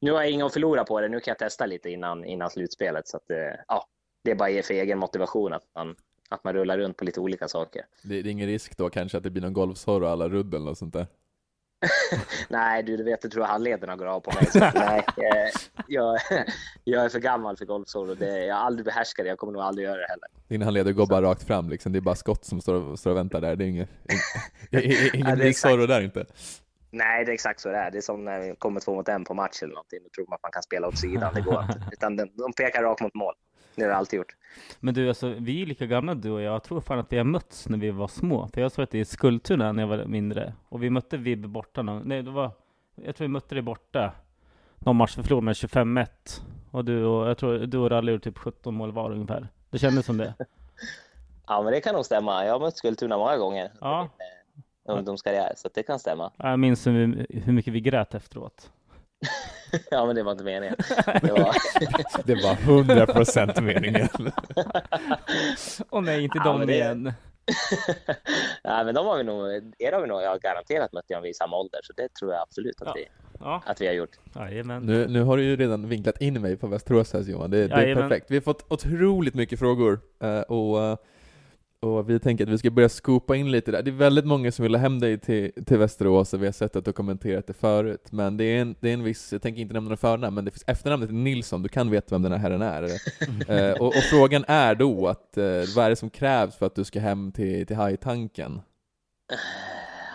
nu 0.02 0.12
har 0.12 0.22
jag 0.22 0.32
inget 0.32 0.46
att 0.46 0.54
förlora 0.54 0.84
på 0.84 1.02
det, 1.02 1.10
nu 1.10 1.20
kan 1.20 1.32
jag 1.32 1.40
testa 1.40 1.66
lite 1.66 1.90
innan, 1.90 2.26
innan 2.26 2.50
slutspelet. 2.50 3.08
Så 3.08 3.18
att, 3.18 3.32
eh, 3.32 3.60
ja, 3.68 3.88
det 4.24 4.32
är 4.32 4.36
bara 4.36 4.64
för 4.64 4.74
egen 4.74 5.00
motivation 5.00 5.54
att 5.54 5.64
man 5.76 5.96
att 6.34 6.44
man 6.44 6.54
rullar 6.54 6.78
runt 6.78 6.98
på 6.98 7.06
lite 7.06 7.20
olika 7.20 7.48
saker. 7.48 7.86
Det, 8.04 8.20
är 8.20 8.28
ingen 8.28 8.48
risk 8.48 8.78
då 8.78 8.90
kanske 8.90 9.18
att 9.18 9.24
det 9.24 9.30
blir 9.30 9.42
någon 9.42 9.54
golfsorro 9.54 10.06
alla 10.06 10.30
rudd 10.30 10.54
eller 10.54 10.66
något 10.66 10.78
sånt 10.78 10.94
där? 10.94 11.08
nej, 12.50 12.84
du, 12.84 12.98
du 12.98 13.04
vet, 13.04 13.22
du 13.22 13.30
tror 13.30 13.44
handlederna 13.44 13.96
går 13.96 14.06
av 14.06 14.20
på 14.20 14.32
mig. 14.36 14.46
Så, 14.46 14.60
nej, 14.60 15.06
jag, 15.88 16.20
jag, 16.84 17.06
är 17.06 17.10
för 17.10 17.20
gammal 17.20 17.58
för 17.58 17.66
golfsorro. 17.66 18.26
Jag 18.26 18.56
har 18.56 18.62
aldrig 18.62 18.86
behärskat 18.86 19.26
det, 19.26 19.30
jag 19.30 19.38
kommer 19.38 19.54
nog 19.54 19.62
aldrig 19.62 19.88
göra 19.88 19.98
det 19.98 20.08
heller. 20.10 20.28
Dina 20.48 20.66
handleder 20.66 20.92
går 20.92 21.06
så. 21.06 21.10
bara 21.10 21.22
rakt 21.22 21.44
fram 21.44 21.70
liksom, 21.70 21.92
det 21.92 22.00
är 22.00 22.02
bara 22.02 22.16
skott 22.16 22.46
som 22.46 22.62
står, 22.62 22.96
står 22.96 23.12
och 23.12 23.18
väntar 23.18 23.42
där. 23.42 23.56
Det 23.56 23.64
är 23.64 23.68
inget, 23.68 23.90
ingen 25.14 25.40
ja, 25.40 25.54
sorro 25.54 25.86
där 25.86 26.02
inte. 26.02 26.26
Nej, 26.92 27.26
det 27.26 27.32
är 27.32 27.34
exakt 27.34 27.60
så 27.60 27.70
det 27.70 27.78
är. 27.78 27.92
Det 27.92 27.98
är 27.98 28.02
som 28.02 28.26
när 28.26 28.40
det 28.40 28.56
kommer 28.56 28.80
två 28.80 28.96
mot 28.96 29.10
en 29.10 29.24
på 29.24 29.34
match 29.34 29.64
eller 29.64 29.74
någonting. 29.74 30.00
Då 30.04 30.10
tror 30.10 30.26
man 30.30 30.36
att 30.36 30.44
man 30.44 30.52
kan 30.52 30.64
spela 30.64 30.88
åt 30.88 30.98
sidan. 30.98 31.34
Det 31.34 31.42
går 31.42 31.62
inte. 31.62 31.82
Utan 31.92 32.16
de 32.16 32.54
pekar 32.58 32.84
rakt 32.84 33.02
mot 33.02 33.14
mål. 33.14 33.34
Det 33.76 33.82
har 33.84 33.90
jag 33.90 33.98
alltid 33.98 34.18
gjort. 34.18 34.36
Men 34.80 34.94
du, 34.94 35.08
alltså, 35.08 35.28
vi 35.28 35.62
är 35.62 35.66
lika 35.66 35.86
gamla 35.86 36.16
du 36.16 36.32
och 36.32 36.42
jag. 36.42 36.54
Jag 36.54 36.64
tror 36.64 36.82
fan 36.82 37.00
att 37.00 37.14
vi 37.14 37.18
har 37.18 37.24
mötts 37.24 37.70
när 37.70 37.78
vi 37.78 37.92
var 37.92 38.08
små. 38.08 38.48
För 38.48 38.62
jag 38.62 38.72
såg 38.72 38.84
att 38.84 38.92
det 38.92 39.00
i 39.00 39.06
Skultuna 39.06 39.72
när 39.72 39.84
jag 39.84 39.88
var 39.88 40.06
mindre. 40.06 40.54
Och 40.70 40.84
vi 40.84 40.90
mötte 40.90 41.18
Vibbe 41.18 41.48
borta 41.48 41.82
någon, 41.82 42.02
nej 42.06 42.24
det 42.24 42.32
var, 42.32 42.52
jag 42.96 43.16
tror 43.16 43.28
vi 43.28 43.32
mötte 43.32 43.56
dig 43.56 43.62
borta. 43.62 44.12
Någon 44.80 44.96
match 44.96 45.18
vi 45.18 45.24
förlorade 45.24 45.46
med 45.46 45.54
25-1. 45.54 46.08
Och 46.72 46.86
du 46.86 47.06
och, 47.06 47.30
jag 47.30 47.38
tror 47.38 47.58
du 47.60 47.78
och 47.78 47.90
Ralle 47.90 48.12
gjorde 48.12 48.24
typ 48.24 48.38
17 48.38 48.74
mål 48.74 48.92
var 48.92 49.12
ungefär. 49.12 49.48
Det 49.70 49.80
kändes 49.80 50.06
som 50.06 50.18
det. 50.18 50.34
ja 51.48 51.62
men 51.64 51.72
det 51.74 51.82
kan 51.82 51.96
nog 51.96 52.06
stämma. 52.06 52.46
Jag 52.46 52.54
har 52.54 52.60
mött 52.60 52.78
Skultuna 52.78 53.18
många 53.18 53.38
gånger. 53.38 53.72
Ja. 53.82 54.10
Ungdomskarriär, 54.86 55.54
så 55.58 55.70
det 55.74 55.84
kan 55.84 56.00
stämma. 56.00 56.32
Jag 56.38 56.60
minns 56.60 56.88
hur, 56.88 57.28
hur 57.30 57.54
mycket 57.54 57.74
vi 57.74 57.82
grät 57.82 58.14
efteråt. 58.16 58.72
ja, 59.92 60.06
men 60.06 60.16
det 60.16 60.24
var 60.24 60.32
inte 60.32 60.44
meningen. 60.44 60.76
Det 61.22 61.32
var, 61.32 61.56
det 62.26 62.36
var 62.44 62.54
100 62.54 63.06
procent 63.06 63.62
meningen. 63.62 64.08
Och 65.90 66.04
nej, 66.04 66.24
inte 66.24 66.38
ja, 66.38 66.44
de 66.44 66.68
det... 66.68 66.74
igen. 66.74 67.14
nej, 68.64 68.86
men 68.86 68.96
de 68.96 69.06
har 69.06 69.18
vi 69.18 69.24
nog, 69.24 69.48
er 69.80 69.92
har 69.92 70.02
vi 70.02 70.08
nog, 70.08 70.22
jag 70.22 70.30
har 70.30 70.40
garanterat 70.40 70.94
mött 70.94 71.08
dem 71.08 71.26
i 71.26 71.34
samma 71.34 71.58
ålder, 71.58 71.80
så 71.84 71.94
det 71.94 72.14
tror 72.14 72.32
jag 72.32 72.42
absolut 72.42 72.82
att, 72.82 72.88
ja. 72.88 72.94
vi, 72.96 73.08
ja. 73.40 73.64
att 73.66 73.82
vi 73.82 73.88
har 73.88 73.94
gjort. 73.94 74.20
Nu, 74.86 75.08
nu 75.08 75.24
har 75.24 75.38
du 75.38 75.44
ju 75.44 75.56
redan 75.56 75.90
vinklat 75.90 76.22
in 76.22 76.42
mig 76.42 76.58
på 76.58 76.68
Västerås 76.68 77.14
här 77.14 77.22
Johan, 77.22 77.52
det, 77.52 77.68
det 77.68 77.76
är 77.76 77.96
perfekt. 77.96 78.32
Vi 78.32 78.36
har 78.36 78.42
fått 78.42 78.72
otroligt 78.72 79.34
mycket 79.34 79.60
frågor, 79.60 80.00
eh, 80.22 80.40
och 80.40 80.84
eh, 80.84 80.98
och 81.84 82.10
vi 82.10 82.20
tänker 82.20 82.44
att 82.44 82.50
vi 82.50 82.58
ska 82.58 82.72
börja 82.72 82.90
skopa 82.90 83.36
in 83.36 83.52
lite 83.52 83.72
där. 83.72 83.82
Det 83.82 83.92
är 83.92 83.96
väldigt 83.96 84.26
många 84.26 84.52
som 84.52 84.64
vill 84.64 84.76
ha 84.76 84.82
hem 84.82 85.00
dig 85.00 85.20
till, 85.20 85.52
till 85.66 85.78
Västerås 85.78 86.34
och 86.34 86.42
vi 86.42 86.46
har 86.46 86.54
sett 86.54 86.76
att 86.76 86.86
du 86.86 86.90
har 86.90 86.94
kommenterat 86.94 87.48
det 87.48 87.54
förut. 87.54 88.08
Men 88.12 88.38
det 88.38 88.44
är 88.44 88.62
en, 88.62 88.76
det 88.80 88.90
är 88.90 88.94
en 88.94 89.04
viss, 89.04 89.34
jag 89.34 89.42
tänker 89.42 89.62
inte 89.62 89.74
nämna 89.74 89.90
några 89.90 89.98
förnamn, 89.98 90.36
men 90.36 90.46
det 90.46 90.52
finns 90.52 90.64
efternamnet 90.68 91.12
Nilsson, 91.12 91.64
du 91.64 91.70
kan 91.70 91.92
veta 91.92 92.16
vem 92.16 92.22
den 92.22 92.32
här 92.32 92.40
herren 92.40 92.62
är. 92.62 92.84
eh, 93.72 93.82
och, 93.82 93.88
och, 93.88 94.04
frågan 94.10 94.46
är 94.48 94.76
då 94.76 95.08
att, 95.08 95.38
eh, 95.38 95.44
vad 95.76 95.86
är 95.86 95.90
det 95.90 95.96
som 95.96 96.10
krävs 96.10 96.56
för 96.56 96.66
att 96.66 96.76
du 96.76 96.84
ska 96.84 97.00
hem 97.00 97.32
till, 97.32 97.68
till 97.68 97.76
hajtanken? 97.76 98.62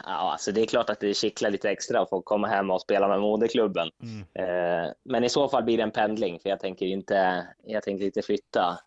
Ja, 0.05 0.33
alltså 0.33 0.53
det 0.53 0.61
är 0.61 0.67
klart 0.67 0.91
att 0.91 1.01
det 1.01 1.15
kittlar 1.15 1.51
lite 1.51 1.71
extra 1.71 2.01
att 2.01 2.09
få 2.09 2.23
komma 2.23 2.49
hem 2.49 2.71
och 2.71 2.81
spela 2.81 3.09
med 3.09 3.21
moderklubben. 3.21 3.91
Mm. 4.03 4.21
Eh, 4.35 4.91
men 5.05 5.25
i 5.25 5.29
så 5.29 5.49
fall 5.49 5.65
blir 5.65 5.77
det 5.77 5.83
en 5.83 5.91
pendling, 5.91 6.39
för 6.41 6.49
jag 6.49 6.61
tänker 6.61 6.87
inte, 6.87 7.47
jag 7.65 7.83
tänker 7.83 8.05
inte 8.05 8.23
flytta 8.23 8.79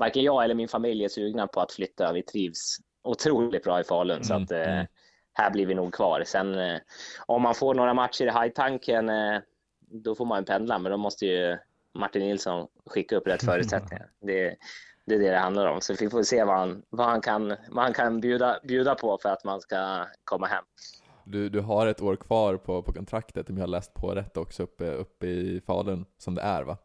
varken 0.00 0.22
jag 0.22 0.44
eller 0.44 0.54
min 0.54 0.68
familj 0.68 1.04
är 1.04 1.08
sugna 1.08 1.46
på 1.46 1.60
att 1.60 1.72
flytta. 1.72 2.12
Vi 2.12 2.22
trivs 2.22 2.76
otroligt 3.02 3.64
bra 3.64 3.80
i 3.80 3.84
Falun, 3.84 4.16
mm, 4.16 4.24
så 4.24 4.34
att 4.34 4.50
eh, 4.50 4.72
mm. 4.72 4.86
här 5.32 5.50
blir 5.50 5.66
vi 5.66 5.74
nog 5.74 5.94
kvar. 5.94 6.22
Sen 6.26 6.58
eh, 6.58 6.78
om 7.26 7.42
man 7.42 7.54
får 7.54 7.74
några 7.74 7.94
matcher 7.94 8.24
i 8.24 8.28
hajtanken, 8.28 9.08
eh, 9.08 9.38
då 9.80 10.14
får 10.14 10.24
man 10.24 10.44
pendla, 10.44 10.78
men 10.78 10.92
då 10.92 10.98
måste 10.98 11.26
ju 11.26 11.58
Martin 11.94 12.22
Nilsson 12.22 12.66
skicka 12.86 13.16
upp 13.16 13.26
rätt 13.26 13.44
förutsättningar. 13.44 14.10
Det, 14.20 14.56
det 15.06 15.14
är 15.14 15.18
det 15.18 15.30
det 15.30 15.38
handlar 15.38 15.66
om. 15.66 15.80
Så 15.80 15.94
vi 16.00 16.10
får 16.10 16.22
se 16.22 16.44
vad 16.44 16.58
han, 16.58 16.82
vad 16.90 17.06
han 17.06 17.20
kan, 17.20 17.56
vad 17.68 17.84
han 17.84 17.92
kan 17.92 18.20
bjuda, 18.20 18.60
bjuda 18.62 18.94
på 18.94 19.18
för 19.22 19.28
att 19.28 19.44
man 19.44 19.60
ska 19.60 20.06
komma 20.24 20.46
hem. 20.46 20.64
Du, 21.24 21.48
du 21.48 21.60
har 21.60 21.86
ett 21.86 22.02
år 22.02 22.16
kvar 22.16 22.56
på, 22.56 22.82
på 22.82 22.92
kontraktet, 22.92 23.50
om 23.50 23.56
jag 23.56 23.62
har 23.62 23.68
läst 23.68 23.94
på 23.94 24.14
rätt 24.14 24.36
också, 24.36 24.62
uppe, 24.62 24.90
uppe 24.90 25.26
i 25.26 25.60
Falun, 25.66 26.04
som 26.18 26.34
det 26.34 26.42
är 26.42 26.62
va? 26.62 26.76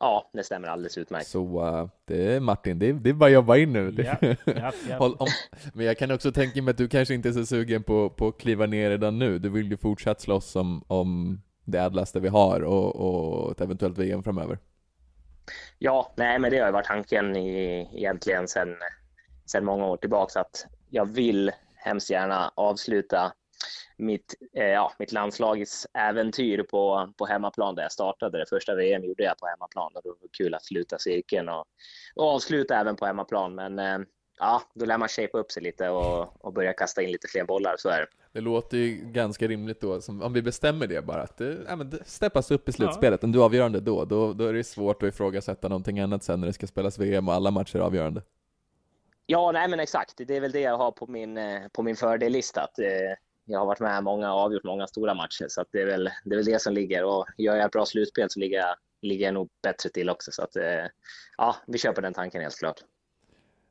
Ja, 0.00 0.30
det 0.32 0.44
stämmer 0.44 0.68
alldeles 0.68 0.98
utmärkt. 0.98 1.26
Så 1.26 1.66
uh, 1.66 1.88
det 2.04 2.34
är 2.34 2.40
Martin, 2.40 2.78
det 2.78 2.88
är, 2.88 2.92
det 2.92 3.10
är 3.10 3.14
bara 3.14 3.26
att 3.26 3.32
jobba 3.32 3.56
in 3.56 3.72
nu. 3.72 3.94
Ja, 3.98 4.16
ja, 4.44 4.72
ja. 4.88 4.98
om, 5.18 5.26
men 5.74 5.86
jag 5.86 5.98
kan 5.98 6.10
också 6.10 6.32
tänka 6.32 6.62
mig 6.62 6.70
att 6.70 6.78
du 6.78 6.88
kanske 6.88 7.14
inte 7.14 7.28
är 7.28 7.32
så 7.32 7.46
sugen 7.46 7.82
på, 7.82 8.10
på 8.10 8.28
att 8.28 8.38
kliva 8.38 8.66
ner 8.66 8.90
redan 8.90 9.18
nu. 9.18 9.38
Du 9.38 9.48
vill 9.48 9.70
ju 9.70 9.76
fortsatt 9.76 10.20
slåss 10.20 10.56
om, 10.56 10.84
om 10.86 11.40
det 11.64 11.78
ädlaste 11.78 12.20
vi 12.20 12.28
har 12.28 12.60
och, 12.60 12.96
och 12.96 13.50
ett 13.50 13.60
eventuellt 13.60 13.98
VM 13.98 14.22
framöver. 14.22 14.58
Ja, 15.78 16.12
nej 16.16 16.38
men 16.38 16.50
det 16.50 16.58
har 16.58 16.66
ju 16.66 16.72
varit 16.72 16.86
tanken 16.86 17.36
i, 17.36 17.88
egentligen 17.92 18.48
sedan 18.48 18.76
sen 19.46 19.64
många 19.64 19.86
år 19.86 19.96
tillbaka 19.96 20.40
att 20.40 20.66
jag 20.90 21.04
vill 21.04 21.50
hemskt 21.76 22.10
gärna 22.10 22.52
avsluta 22.54 23.32
mitt, 23.96 24.34
eh, 24.56 24.64
ja, 24.64 24.92
mitt 24.98 25.12
landslagsäventyr 25.12 26.62
på, 26.62 27.12
på 27.18 27.26
hemmaplan 27.26 27.74
där 27.74 27.82
jag 27.82 27.92
startade. 27.92 28.38
Det 28.38 28.46
första 28.48 28.74
VM 28.74 29.04
gjorde 29.04 29.22
jag 29.22 29.38
på 29.38 29.46
hemmaplan 29.46 29.92
och 29.94 30.02
det 30.02 30.08
var 30.08 30.16
kul 30.38 30.54
att 30.54 30.64
sluta 30.64 30.98
cirkeln 30.98 31.48
och, 31.48 31.64
och 32.14 32.34
avsluta 32.34 32.80
även 32.80 32.96
på 32.96 33.06
hemmaplan. 33.06 33.54
Men 33.54 33.78
eh, 33.78 33.98
ja, 34.38 34.62
då 34.74 34.84
lär 34.84 34.98
man 34.98 35.08
shape 35.08 35.38
upp 35.38 35.52
sig 35.52 35.62
lite 35.62 35.88
och, 35.88 36.44
och 36.46 36.52
börja 36.52 36.72
kasta 36.72 37.02
in 37.02 37.10
lite 37.10 37.28
fler 37.28 37.44
bollar, 37.44 37.74
så 37.78 37.88
är 37.88 38.00
det. 38.00 38.06
Det 38.32 38.40
låter 38.40 38.76
ju 38.76 38.96
ganska 38.96 39.46
rimligt 39.48 39.80
då, 39.80 40.00
som, 40.00 40.22
om 40.22 40.32
vi 40.32 40.42
bestämmer 40.42 40.86
det 40.86 41.04
bara, 41.04 41.22
att 41.22 41.36
det, 41.36 41.58
ja, 41.68 41.76
men 41.76 41.90
det 41.90 41.98
steppas 42.06 42.50
upp 42.50 42.68
i 42.68 42.72
slutspelet, 42.72 43.22
ja. 43.22 43.26
om 43.26 43.32
du 43.32 43.40
är 43.40 43.44
avgörande 43.44 43.80
då, 43.80 44.04
då, 44.04 44.32
då 44.32 44.46
är 44.46 44.52
det 44.52 44.64
svårt 44.64 45.02
att 45.02 45.08
ifrågasätta 45.08 45.68
någonting 45.68 46.00
annat 46.00 46.22
sen 46.22 46.40
när 46.40 46.46
det 46.46 46.52
ska 46.52 46.66
spelas 46.66 46.98
VM 46.98 47.28
och 47.28 47.34
alla 47.34 47.50
matcher 47.50 47.76
är 47.76 47.80
avgörande. 47.80 48.22
Ja, 49.26 49.52
nej 49.52 49.68
men 49.68 49.80
exakt. 49.80 50.14
Det 50.26 50.36
är 50.36 50.40
väl 50.40 50.52
det 50.52 50.60
jag 50.60 50.78
har 50.78 50.92
på 50.92 51.06
min, 51.06 51.38
eh, 51.38 51.68
på 51.72 51.82
min 51.82 51.96
fördellista. 51.96 52.60
Att, 52.60 52.78
eh, 52.78 52.86
jag 53.44 53.58
har 53.58 53.66
varit 53.66 53.80
med 53.80 54.04
många 54.04 54.32
och 54.32 54.40
avgjort 54.40 54.64
många 54.64 54.86
stora 54.86 55.14
matcher, 55.14 55.46
så 55.48 55.64
det, 55.70 55.80
är 55.80 55.86
väl, 55.86 56.10
det 56.24 56.34
är 56.34 56.36
väl 56.36 56.44
det 56.44 56.62
som 56.62 56.74
ligger. 56.74 57.04
Och 57.04 57.26
gör 57.38 57.56
jag 57.56 57.66
ett 57.66 57.72
bra 57.72 57.86
slutspel 57.86 58.30
så 58.30 58.40
ligger 58.40 58.58
jag, 58.58 58.76
ligger 59.02 59.24
jag 59.24 59.34
nog 59.34 59.48
bättre 59.62 59.90
till 59.90 60.10
också. 60.10 60.32
Så 60.32 60.42
att, 60.42 60.56
eh, 60.56 60.86
ja, 61.36 61.56
vi 61.66 61.78
kör 61.78 61.92
på 61.92 62.00
den 62.00 62.14
tanken 62.14 62.42
helt 62.42 62.58
klart. 62.58 62.80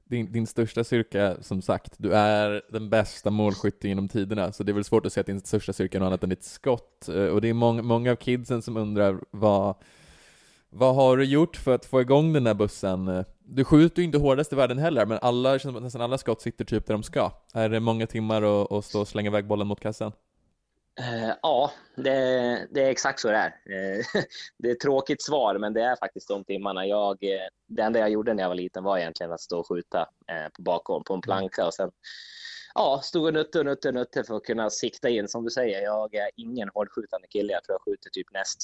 din, 0.06 0.32
din 0.32 0.48
största 0.48 0.84
styrka, 0.84 1.38
som 1.42 1.62
sagt, 1.62 1.94
du 1.98 2.14
är 2.14 2.62
den 2.70 2.90
bästa 2.90 3.30
målskytten 3.30 3.90
genom 3.90 4.10
tiderna, 4.10 4.52
så 4.52 4.64
det 4.64 4.72
är 4.72 4.74
väl 4.74 4.84
svårt 4.84 5.06
att 5.06 5.14
säga 5.14 5.22
att 5.22 5.28
din 5.28 5.42
största 5.42 5.74
styrka 5.74 5.98
är 5.98 6.00
något 6.00 6.08
annat 6.08 6.24
än 6.24 6.30
ditt 6.30 6.44
skott. 6.44 7.10
Eh, 7.10 7.26
och 7.26 7.42
det 7.42 7.50
är 7.50 7.54
många, 7.54 7.82
många 7.82 8.12
av 8.12 8.16
kidsen 8.16 8.62
som 8.62 8.78
undrar 8.78 9.20
vad, 9.32 9.76
vad 10.70 10.96
har 10.96 11.18
du 11.18 11.26
gjort 11.26 11.56
för 11.56 11.76
att 11.76 11.86
få 11.86 12.02
igång 12.02 12.34
den 12.34 12.44
där 12.44 12.54
bussen? 12.54 13.08
Eh? 13.08 13.26
Du 13.46 13.64
skjuter 13.64 14.02
ju 14.02 14.06
inte 14.06 14.18
hårdast 14.18 14.54
i 14.54 14.56
världen 14.56 14.78
heller, 14.78 15.06
men 15.06 15.20
alla, 15.22 15.54
nästan 15.54 16.02
alla 16.02 16.18
skott 16.18 16.42
sitter 16.42 16.66
typ 16.66 16.86
där 16.86 16.94
de 16.94 17.04
ska. 17.04 17.32
Är 17.54 17.70
det 17.70 17.80
många 17.80 18.08
timmar 18.08 18.42
att, 18.42 18.72
att 18.72 18.86
stå 18.86 19.02
och 19.02 19.08
slänga 19.08 19.30
iväg 19.30 19.48
bollen 19.48 19.68
mot 19.68 19.80
kassan? 19.80 20.12
Eh, 21.00 21.36
Ja, 21.42 21.72
det, 21.96 22.68
det 22.72 22.84
är 22.84 22.90
exakt 22.90 23.20
så 23.20 23.28
det 23.28 23.38
är. 23.38 23.48
Eh, 23.48 24.06
Det 24.58 24.68
är 24.68 24.72
ett 24.72 24.80
tråkigt 24.80 25.22
svar, 25.22 25.58
men 25.58 25.74
det 25.74 25.82
är 25.82 25.96
faktiskt 25.96 26.28
de 26.28 26.44
timmarna. 26.44 26.86
Jag, 26.86 27.24
eh, 27.24 27.48
det 27.68 27.82
enda 27.82 28.00
jag 28.00 28.10
gjorde 28.10 28.34
när 28.34 28.44
jag 28.44 28.50
var 28.50 28.56
liten 28.56 28.84
var 28.84 28.98
egentligen 28.98 29.32
att 29.32 29.42
stå 29.42 29.60
och 29.60 29.68
skjuta 29.68 30.00
eh, 30.02 30.50
på 30.54 30.62
bakom 30.62 31.04
på 31.04 31.14
en 31.14 31.22
planka 31.22 31.66
och 31.66 31.74
sen 31.74 31.92
ja, 32.76 33.02
stod 33.04 33.26
och 33.26 33.34
nutte 33.34 33.60
och 33.60 33.66
nutte 33.66 33.88
och 33.88 33.94
nutte 33.94 34.24
för 34.24 34.36
att 34.36 34.44
kunna 34.44 34.70
sikta 34.70 35.10
in. 35.10 35.28
Som 35.28 35.44
du 35.44 35.50
säger, 35.50 35.82
jag 35.82 36.16
är 36.16 36.30
ingen 36.36 36.70
hårdskjutande 36.74 37.28
kille. 37.28 37.54
Jag 37.54 37.64
tror 37.64 37.74
jag 37.74 37.82
skjuter 37.82 38.10
typ 38.10 38.28
näst 38.34 38.62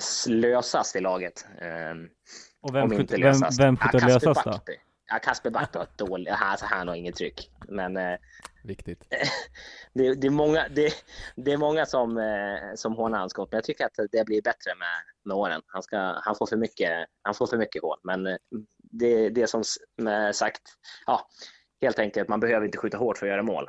slösast 0.00 0.96
i 0.96 1.00
laget. 1.00 1.46
Ehm, 1.60 2.08
Och 2.60 2.74
vem 2.74 2.82
om 2.82 2.90
skjuter, 2.90 3.02
inte 3.02 3.16
vem, 3.16 3.50
vem 3.58 3.76
Ja, 3.80 3.86
skjuter 3.86 3.98
Kasper 4.08 4.28
lösast 4.28 4.44
då? 4.66 4.72
Ja, 5.08 5.18
Kasper 5.22 5.50
Back 5.50 5.74
har 5.74 5.82
ett 5.82 5.98
dåligt, 5.98 6.34
alltså, 6.40 6.66
han 6.66 6.88
har 6.88 6.94
inget 6.94 7.16
tryck. 7.16 7.50
Men 7.68 7.96
eh, 7.96 8.18
Viktigt. 8.64 9.04
det, 9.94 10.14
det, 10.14 10.26
är 10.26 10.30
många, 10.30 10.68
det, 10.68 10.92
det 11.36 11.52
är 11.52 11.56
många 11.56 11.86
som, 11.86 12.18
eh, 12.18 12.74
som 12.74 12.92
hånar 12.96 13.18
hans 13.18 13.32
skott, 13.32 13.48
men 13.52 13.56
jag 13.56 13.64
tycker 13.64 13.84
att 13.84 13.96
det 14.12 14.24
blir 14.26 14.42
bättre 14.42 14.74
med, 14.78 14.88
med 15.24 15.36
åren. 15.36 15.62
Han, 15.66 15.82
ska, 15.82 15.98
han, 15.98 16.34
får 16.36 16.46
för 16.46 16.56
mycket, 16.56 17.06
han 17.22 17.34
får 17.34 17.46
för 17.46 17.56
mycket 17.56 17.82
hån, 17.82 17.98
men 18.02 18.26
eh, 18.26 18.36
det, 18.90 19.28
det 19.28 19.46
som 19.46 19.60
s- 19.60 19.76
med 19.96 20.36
sagt, 20.36 20.62
ja, 21.06 21.28
helt 21.80 21.98
enkelt, 21.98 22.28
man 22.28 22.40
behöver 22.40 22.66
inte 22.66 22.78
skjuta 22.78 22.96
hårt 22.98 23.18
för 23.18 23.26
att 23.26 23.30
göra 23.30 23.42
mål. 23.42 23.68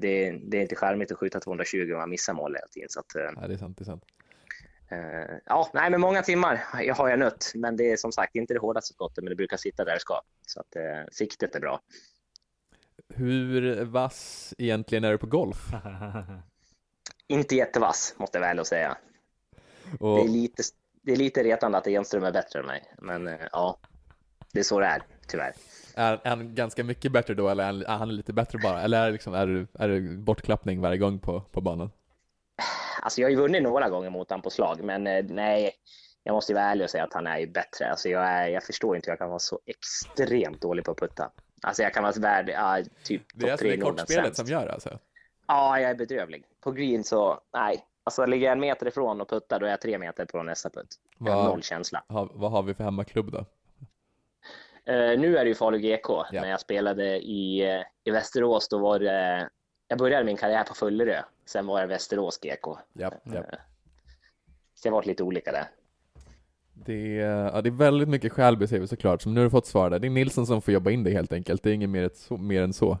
Det, 0.00 0.30
det 0.50 0.56
är 0.56 0.62
inte 0.62 0.76
charmigt 0.76 1.12
att 1.12 1.18
skjuta 1.18 1.40
220 1.40 1.90
och 1.92 1.98
man 1.98 2.10
missar 2.10 2.34
mål 2.34 2.54
hela 2.54 2.66
tiden. 2.66 2.88
Så 2.88 3.00
att, 3.00 3.06
Ja, 3.14 3.46
det 3.48 3.54
är 3.54 3.58
sant, 3.58 3.78
det 3.78 3.82
är 3.82 3.84
sant. 3.84 4.04
Eh, 4.90 5.36
ja, 5.46 5.70
nej, 5.74 5.90
men 5.90 6.00
många 6.00 6.22
timmar 6.22 6.64
jag 6.82 6.94
har 6.94 7.08
jag 7.08 7.18
nött, 7.18 7.52
men 7.54 7.76
det 7.76 7.92
är 7.92 7.96
som 7.96 8.12
sagt 8.12 8.34
inte 8.36 8.54
det 8.54 8.60
hårdaste 8.60 8.92
skottet, 8.94 9.24
men 9.24 9.30
det 9.30 9.36
brukar 9.36 9.56
sitta 9.56 9.84
där 9.84 9.94
det 9.94 10.00
ska. 10.00 10.20
Så 10.46 10.60
att 10.60 10.76
eh, 10.76 10.82
siktet 11.12 11.54
är 11.54 11.60
bra. 11.60 11.80
Hur 13.14 13.84
vass 13.84 14.54
egentligen 14.58 15.04
är 15.04 15.10
du 15.12 15.18
på 15.18 15.26
golf? 15.26 15.66
Inte 17.28 17.56
jättevass, 17.56 18.14
måste 18.18 18.38
jag 18.38 18.42
väl 18.46 18.58
och 18.58 18.66
säga. 18.66 18.96
Och, 20.00 20.16
Det 20.18 20.24
är 20.24 20.28
lite, 20.28 20.62
det 21.02 21.12
är 21.12 21.16
lite 21.16 21.44
retande 21.44 21.78
att 21.78 21.86
Enström 21.86 22.24
är 22.24 22.32
bättre 22.32 22.60
än 22.60 22.66
mig, 22.66 22.92
men 22.98 23.28
eh, 23.28 23.34
ja, 23.52 23.78
det 24.52 24.58
är 24.60 24.64
så 24.64 24.80
det 24.80 24.86
är, 24.86 25.02
tyvärr. 25.28 25.52
Är 25.94 26.20
han 26.24 26.54
ganska 26.54 26.84
mycket 26.84 27.12
bättre 27.12 27.34
då, 27.34 27.48
eller 27.48 27.62
är 27.64 27.66
han- 27.66 27.82
är 27.82 27.96
han 27.98 28.16
lite 28.16 28.32
bättre 28.32 28.58
bara? 28.62 28.82
Eller 28.82 29.06
är 29.06 29.12
liksom, 29.12 29.34
är 29.34 29.46
det, 29.46 29.66
är 29.78 29.88
det 29.88 30.00
bortklappning 30.16 30.80
varje 30.80 30.98
gång 30.98 31.18
på, 31.18 31.40
på 31.40 31.60
banan? 31.60 31.90
Alltså 33.02 33.20
jag 33.20 33.26
har 33.26 33.30
ju 33.30 33.36
vunnit 33.36 33.62
några 33.62 33.88
gånger 33.88 34.10
mot 34.10 34.30
honom 34.30 34.42
på 34.42 34.50
slag, 34.50 34.82
men 34.82 35.06
eh, 35.06 35.24
nej, 35.28 35.72
jag 36.22 36.32
måste 36.34 36.52
ju 36.52 36.54
vara 36.54 36.64
ärlig 36.66 36.84
och 36.84 36.90
säga 36.90 37.04
att 37.04 37.14
han 37.14 37.26
är 37.26 37.38
ju 37.38 37.46
bättre. 37.46 37.90
Alltså 37.90 38.08
jag, 38.08 38.22
är, 38.26 38.48
jag 38.48 38.62
förstår 38.62 38.96
inte 38.96 39.06
hur 39.06 39.12
jag 39.12 39.18
kan 39.18 39.28
vara 39.28 39.38
så 39.38 39.60
extremt 39.66 40.60
dålig 40.60 40.84
på 40.84 40.90
att 40.90 40.98
putta. 40.98 41.30
Alltså 41.62 41.82
jag 41.82 41.94
kan 41.94 42.02
vara 42.02 42.12
värd, 42.12 42.48
ja, 42.48 42.78
typ 43.02 43.22
Det 43.34 43.46
är 43.46 43.50
alltså 43.52 43.66
det 43.66 43.76
kortspelet 43.78 44.24
sämst. 44.24 44.36
som 44.36 44.46
gör 44.46 44.66
det 44.66 44.72
alltså? 44.72 44.98
Ja, 45.46 45.80
jag 45.80 45.90
är 45.90 45.94
bedrövlig. 45.94 46.44
På 46.60 46.72
green 46.72 47.04
så, 47.04 47.40
nej. 47.52 47.84
Alltså 48.04 48.26
ligger 48.26 48.46
jag 48.46 48.52
en 48.52 48.60
meter 48.60 48.86
ifrån 48.88 49.20
och 49.20 49.28
puttar, 49.28 49.60
då 49.60 49.66
är 49.66 49.70
jag 49.70 49.80
tre 49.80 49.98
meter 49.98 50.24
på 50.24 50.42
nästa 50.42 50.70
putt. 50.70 50.86
Jag 51.18 51.32
har 51.32 51.42
Vad- 51.42 51.50
noll 51.50 51.62
känsla. 51.62 52.04
Ha, 52.08 52.28
vad 52.32 52.50
har 52.50 52.62
vi 52.62 52.74
för 52.74 52.84
hemmaklubb 52.84 53.32
då? 53.32 53.38
Eh, 54.92 55.18
nu 55.18 55.36
är 55.38 55.44
det 55.44 55.48
ju 55.48 55.54
Falu 55.54 55.78
GK. 55.78 56.08
Ja. 56.32 56.40
När 56.40 56.50
jag 56.50 56.60
spelade 56.60 57.18
i, 57.18 57.70
eh, 57.74 57.82
i 58.04 58.10
Västerås, 58.10 58.68
då 58.68 58.78
var 58.78 58.98
det... 58.98 59.48
Jag 59.88 59.98
började 59.98 60.24
min 60.24 60.36
karriär 60.36 60.64
på 60.64 60.74
Fullerö. 60.74 61.22
Sen 61.44 61.66
var 61.66 61.80
det 61.80 61.86
Västerås 61.86 62.38
GK. 62.38 62.66
Ja, 62.92 63.10
ja. 63.24 63.42
Så 64.74 64.82
det 64.82 64.88
har 64.88 64.94
varit 64.94 65.06
lite 65.06 65.22
olika 65.22 65.52
där. 65.52 65.66
Det, 66.74 67.20
är, 67.20 67.44
ja, 67.54 67.62
det 67.62 67.68
är 67.68 67.70
väldigt 67.70 68.08
mycket 68.08 68.32
Skälby 68.32 68.86
såklart, 68.86 69.22
så 69.22 69.28
nu 69.28 69.40
har 69.40 69.44
du 69.44 69.50
fått 69.50 69.66
svar 69.66 69.90
där. 69.90 69.98
Det 69.98 70.06
är 70.08 70.10
Nilsson 70.10 70.46
som 70.46 70.62
får 70.62 70.74
jobba 70.74 70.90
in 70.90 71.04
det 71.04 71.10
helt 71.10 71.32
enkelt, 71.32 71.62
det 71.62 71.70
är 71.70 71.74
inget 71.74 71.90
mer, 71.90 72.10
så, 72.14 72.36
mer 72.36 72.62
än 72.62 72.72
så. 72.72 72.90
Eh, 72.92 72.98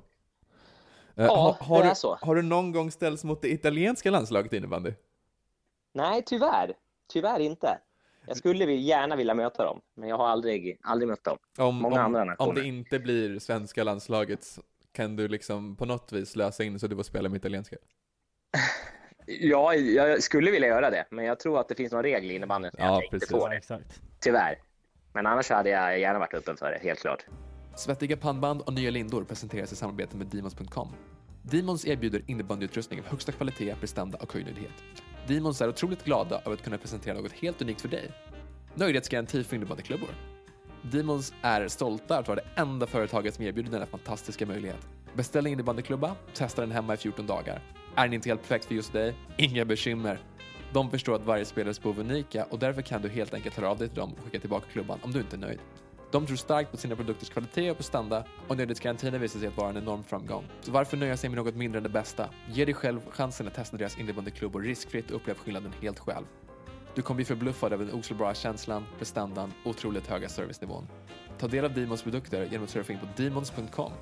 Ja, 1.24 1.56
har, 1.60 1.66
har, 1.66 1.78
det 1.82 1.84
är 1.86 1.88
du, 1.90 1.94
så. 1.96 2.18
har 2.20 2.34
du 2.34 2.42
någon 2.42 2.72
gång 2.72 2.90
ställts 2.90 3.24
mot 3.24 3.42
det 3.42 3.48
italienska 3.52 4.10
landslaget 4.10 4.52
i 4.52 4.56
innebandy? 4.56 4.92
Nej, 5.92 6.22
tyvärr. 6.26 6.74
Tyvärr 7.12 7.40
inte. 7.40 7.78
Jag 8.26 8.36
skulle 8.36 8.64
gärna 8.72 9.16
vilja 9.16 9.34
möta 9.34 9.64
dem, 9.64 9.80
men 9.94 10.08
jag 10.08 10.16
har 10.16 10.28
aldrig, 10.28 10.78
aldrig 10.82 11.08
mött 11.08 11.24
dem. 11.24 11.38
Om, 11.58 11.76
Många 11.76 12.00
andra 12.02 12.20
om, 12.22 12.26
nationer. 12.26 12.48
om 12.48 12.54
det 12.54 12.64
inte 12.64 12.98
blir 12.98 13.38
svenska 13.38 13.84
landslaget, 13.84 14.58
kan 14.96 15.16
du 15.16 15.28
liksom 15.28 15.76
på 15.76 15.84
något 15.84 16.12
vis 16.12 16.36
lösa 16.36 16.64
in 16.64 16.78
så 16.78 16.86
du 16.86 16.96
får 16.96 17.02
spela 17.02 17.28
med 17.28 17.36
italienska? 17.36 17.76
Ja, 19.28 19.74
jag 19.74 20.22
skulle 20.22 20.50
vilja 20.50 20.68
göra 20.68 20.90
det, 20.90 21.06
men 21.10 21.24
jag 21.24 21.40
tror 21.40 21.60
att 21.60 21.68
det 21.68 21.74
finns 21.74 21.92
någon 21.92 22.02
regel 22.02 22.30
i 22.30 22.34
innebandyn 22.34 22.70
som 22.70 22.84
Ja, 22.84 22.92
jag 22.94 23.04
inte 23.04 23.10
precis. 23.18 23.30
får. 23.30 23.52
Exakt. 23.52 24.00
Tyvärr. 24.20 24.58
Men 25.12 25.26
annars 25.26 25.50
hade 25.50 25.70
jag 25.70 26.00
gärna 26.00 26.18
varit 26.18 26.34
öppen 26.34 26.56
för 26.56 26.70
det, 26.70 26.78
helt 26.88 27.00
klart. 27.00 27.26
Svettiga 27.76 28.16
pannband 28.16 28.60
och 28.60 28.72
nya 28.72 28.90
lindor 28.90 29.24
presenteras 29.24 29.72
i 29.72 29.76
samarbete 29.76 30.16
med 30.16 30.26
Demons.com. 30.26 30.88
Demons 31.42 31.86
erbjuder 31.86 32.22
innebandyutrustning 32.26 33.00
av 33.00 33.06
högsta 33.06 33.32
kvalitet, 33.32 33.74
prestanda 33.80 34.18
och 34.18 34.32
höjdnöjdhet. 34.32 34.72
Demons 35.28 35.60
är 35.62 35.68
otroligt 35.68 36.04
glada 36.04 36.40
över 36.44 36.52
att 36.52 36.62
kunna 36.62 36.78
presentera 36.78 37.14
något 37.14 37.32
helt 37.32 37.62
unikt 37.62 37.80
för 37.80 37.88
dig. 37.88 38.10
Nöjdhetsgaranti 38.74 39.44
för 39.44 39.56
innebandyklubbor. 39.56 40.08
Demons 40.92 41.34
är 41.42 41.68
stolta 41.68 42.18
att 42.18 42.28
vara 42.28 42.40
det 42.40 42.60
enda 42.60 42.86
företaget 42.86 43.34
som 43.34 43.44
erbjuder 43.44 43.70
denna 43.70 43.86
fantastiska 43.86 44.46
möjlighet. 44.46 44.88
Beställ 45.14 45.46
en 45.46 45.52
innebandyklubba, 45.52 46.16
testa 46.34 46.60
den 46.60 46.70
hemma 46.70 46.94
i 46.94 46.96
14 46.96 47.26
dagar. 47.26 47.62
Är 47.94 48.04
den 48.04 48.12
inte 48.12 48.28
helt 48.28 48.40
perfekt 48.40 48.64
för 48.64 48.74
just 48.74 48.92
dig? 48.92 49.14
Inga 49.36 49.64
bekymmer. 49.64 50.20
De 50.72 50.90
förstår 50.90 51.14
att 51.14 51.24
varje 51.24 51.44
spelares 51.44 51.82
behov 51.82 51.98
är 51.98 52.04
unika 52.04 52.44
och 52.44 52.58
därför 52.58 52.82
kan 52.82 53.02
du 53.02 53.08
helt 53.08 53.34
enkelt 53.34 53.56
höra 53.56 53.70
av 53.70 53.78
dig 53.78 53.88
till 53.88 53.98
dem 53.98 54.12
och 54.12 54.24
skicka 54.24 54.40
tillbaka 54.40 54.66
klubban 54.72 54.98
om 55.02 55.12
du 55.12 55.20
inte 55.20 55.36
är 55.36 55.40
nöjd. 55.40 55.58
De 56.10 56.26
tror 56.26 56.36
starkt 56.36 56.70
på 56.70 56.76
sina 56.76 56.96
produkters 56.96 57.30
kvalitet 57.30 57.70
och 57.70 57.76
prestanda 57.76 58.24
och 58.48 58.56
nöjdhetsgarantin 58.56 59.12
har 59.12 59.20
visat 59.20 59.40
sig 59.40 59.48
att 59.48 59.56
vara 59.56 59.70
en 59.70 59.76
enorm 59.76 60.04
framgång. 60.04 60.44
Så 60.60 60.70
varför 60.70 60.96
nöja 60.96 61.16
sig 61.16 61.30
med 61.30 61.36
något 61.36 61.54
mindre 61.54 61.78
än 61.78 61.82
det 61.82 61.88
bästa? 61.88 62.28
Ge 62.52 62.64
dig 62.64 62.74
själv 62.74 63.00
chansen 63.10 63.46
att 63.46 63.54
testa 63.54 63.76
deras 63.76 63.98
innebandyklubbor 63.98 64.62
riskfritt 64.62 65.10
och 65.10 65.16
upplev 65.16 65.34
skillnaden 65.34 65.72
helt 65.82 65.98
själv. 65.98 66.24
Du 66.96 67.02
kommer 67.02 67.16
bli 67.16 67.24
förbluffad 67.24 67.72
över 67.72 67.84
den 67.84 67.94
oslagbara 67.94 68.34
känslan, 68.34 68.84
prestandan 68.98 69.52
och 69.64 69.70
otroligt 69.70 70.06
höga 70.06 70.28
servicenivån. 70.28 70.88
Ta 71.38 71.48
del 71.48 71.64
av 71.64 71.74
Demons 71.74 72.02
produkter 72.02 72.44
genom 72.44 72.64
att 72.64 72.70
surfa 72.70 72.92
in 72.92 72.98
på 72.98 73.22
demons.com. 73.22 73.92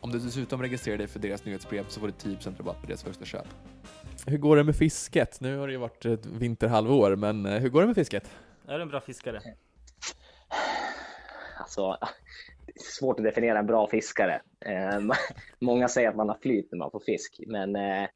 Om 0.00 0.10
du 0.10 0.18
dessutom 0.18 0.62
registrerar 0.62 0.98
dig 0.98 1.06
för 1.06 1.18
deras 1.18 1.44
nyhetsbrev 1.44 1.84
så 1.88 2.00
får 2.00 2.06
du 2.06 2.12
10% 2.12 2.58
rabatt 2.58 2.80
på 2.80 2.86
deras 2.86 3.02
första 3.02 3.24
köp. 3.24 3.46
Hur 4.26 4.38
går 4.38 4.56
det 4.56 4.64
med 4.64 4.76
fisket? 4.76 5.40
Nu 5.40 5.56
har 5.56 5.66
det 5.66 5.72
ju 5.72 5.78
varit 5.78 6.04
ett 6.04 6.26
vinterhalvår, 6.26 7.16
men 7.16 7.46
eh, 7.46 7.60
hur 7.60 7.68
går 7.68 7.80
det 7.80 7.86
med 7.86 7.96
fisket? 7.96 8.30
Är 8.66 8.76
du 8.76 8.82
en 8.82 8.88
bra 8.88 9.00
fiskare? 9.00 9.40
Alltså, 11.58 11.96
det 12.66 12.72
är 12.72 12.82
svårt 12.98 13.18
att 13.18 13.24
definiera 13.24 13.58
en 13.58 13.66
bra 13.66 13.88
fiskare. 13.88 14.40
Eh, 14.66 15.00
många 15.58 15.88
säger 15.88 16.08
att 16.08 16.16
man 16.16 16.28
har 16.28 16.38
flyt 16.42 16.68
när 16.72 16.78
man 16.78 16.90
får 16.90 17.00
fisk, 17.00 17.40
men 17.46 17.76
eh, 17.76 18.08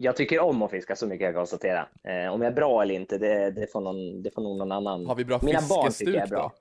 jag 0.00 0.16
tycker 0.16 0.38
om 0.40 0.62
att 0.62 0.70
fiska, 0.70 0.96
så 0.96 1.06
mycket 1.06 1.20
kan 1.20 1.26
jag 1.26 1.34
konstatera. 1.34 1.88
Eh, 2.04 2.32
om 2.32 2.42
jag 2.42 2.50
är 2.52 2.54
bra 2.56 2.82
eller 2.82 2.94
inte, 2.94 3.18
det, 3.18 3.50
det, 3.50 3.72
får, 3.72 3.80
någon, 3.80 4.22
det 4.22 4.30
får 4.34 4.42
nog 4.42 4.58
någon 4.58 4.72
annan... 4.72 5.06
Har 5.06 5.14
vi 5.14 5.24
bra 5.24 5.38
Mina 5.42 5.60
barn 5.68 5.92
tycker 5.92 6.12
jag 6.12 6.22
är 6.22 6.26
bra. 6.26 6.42
då? 6.42 6.52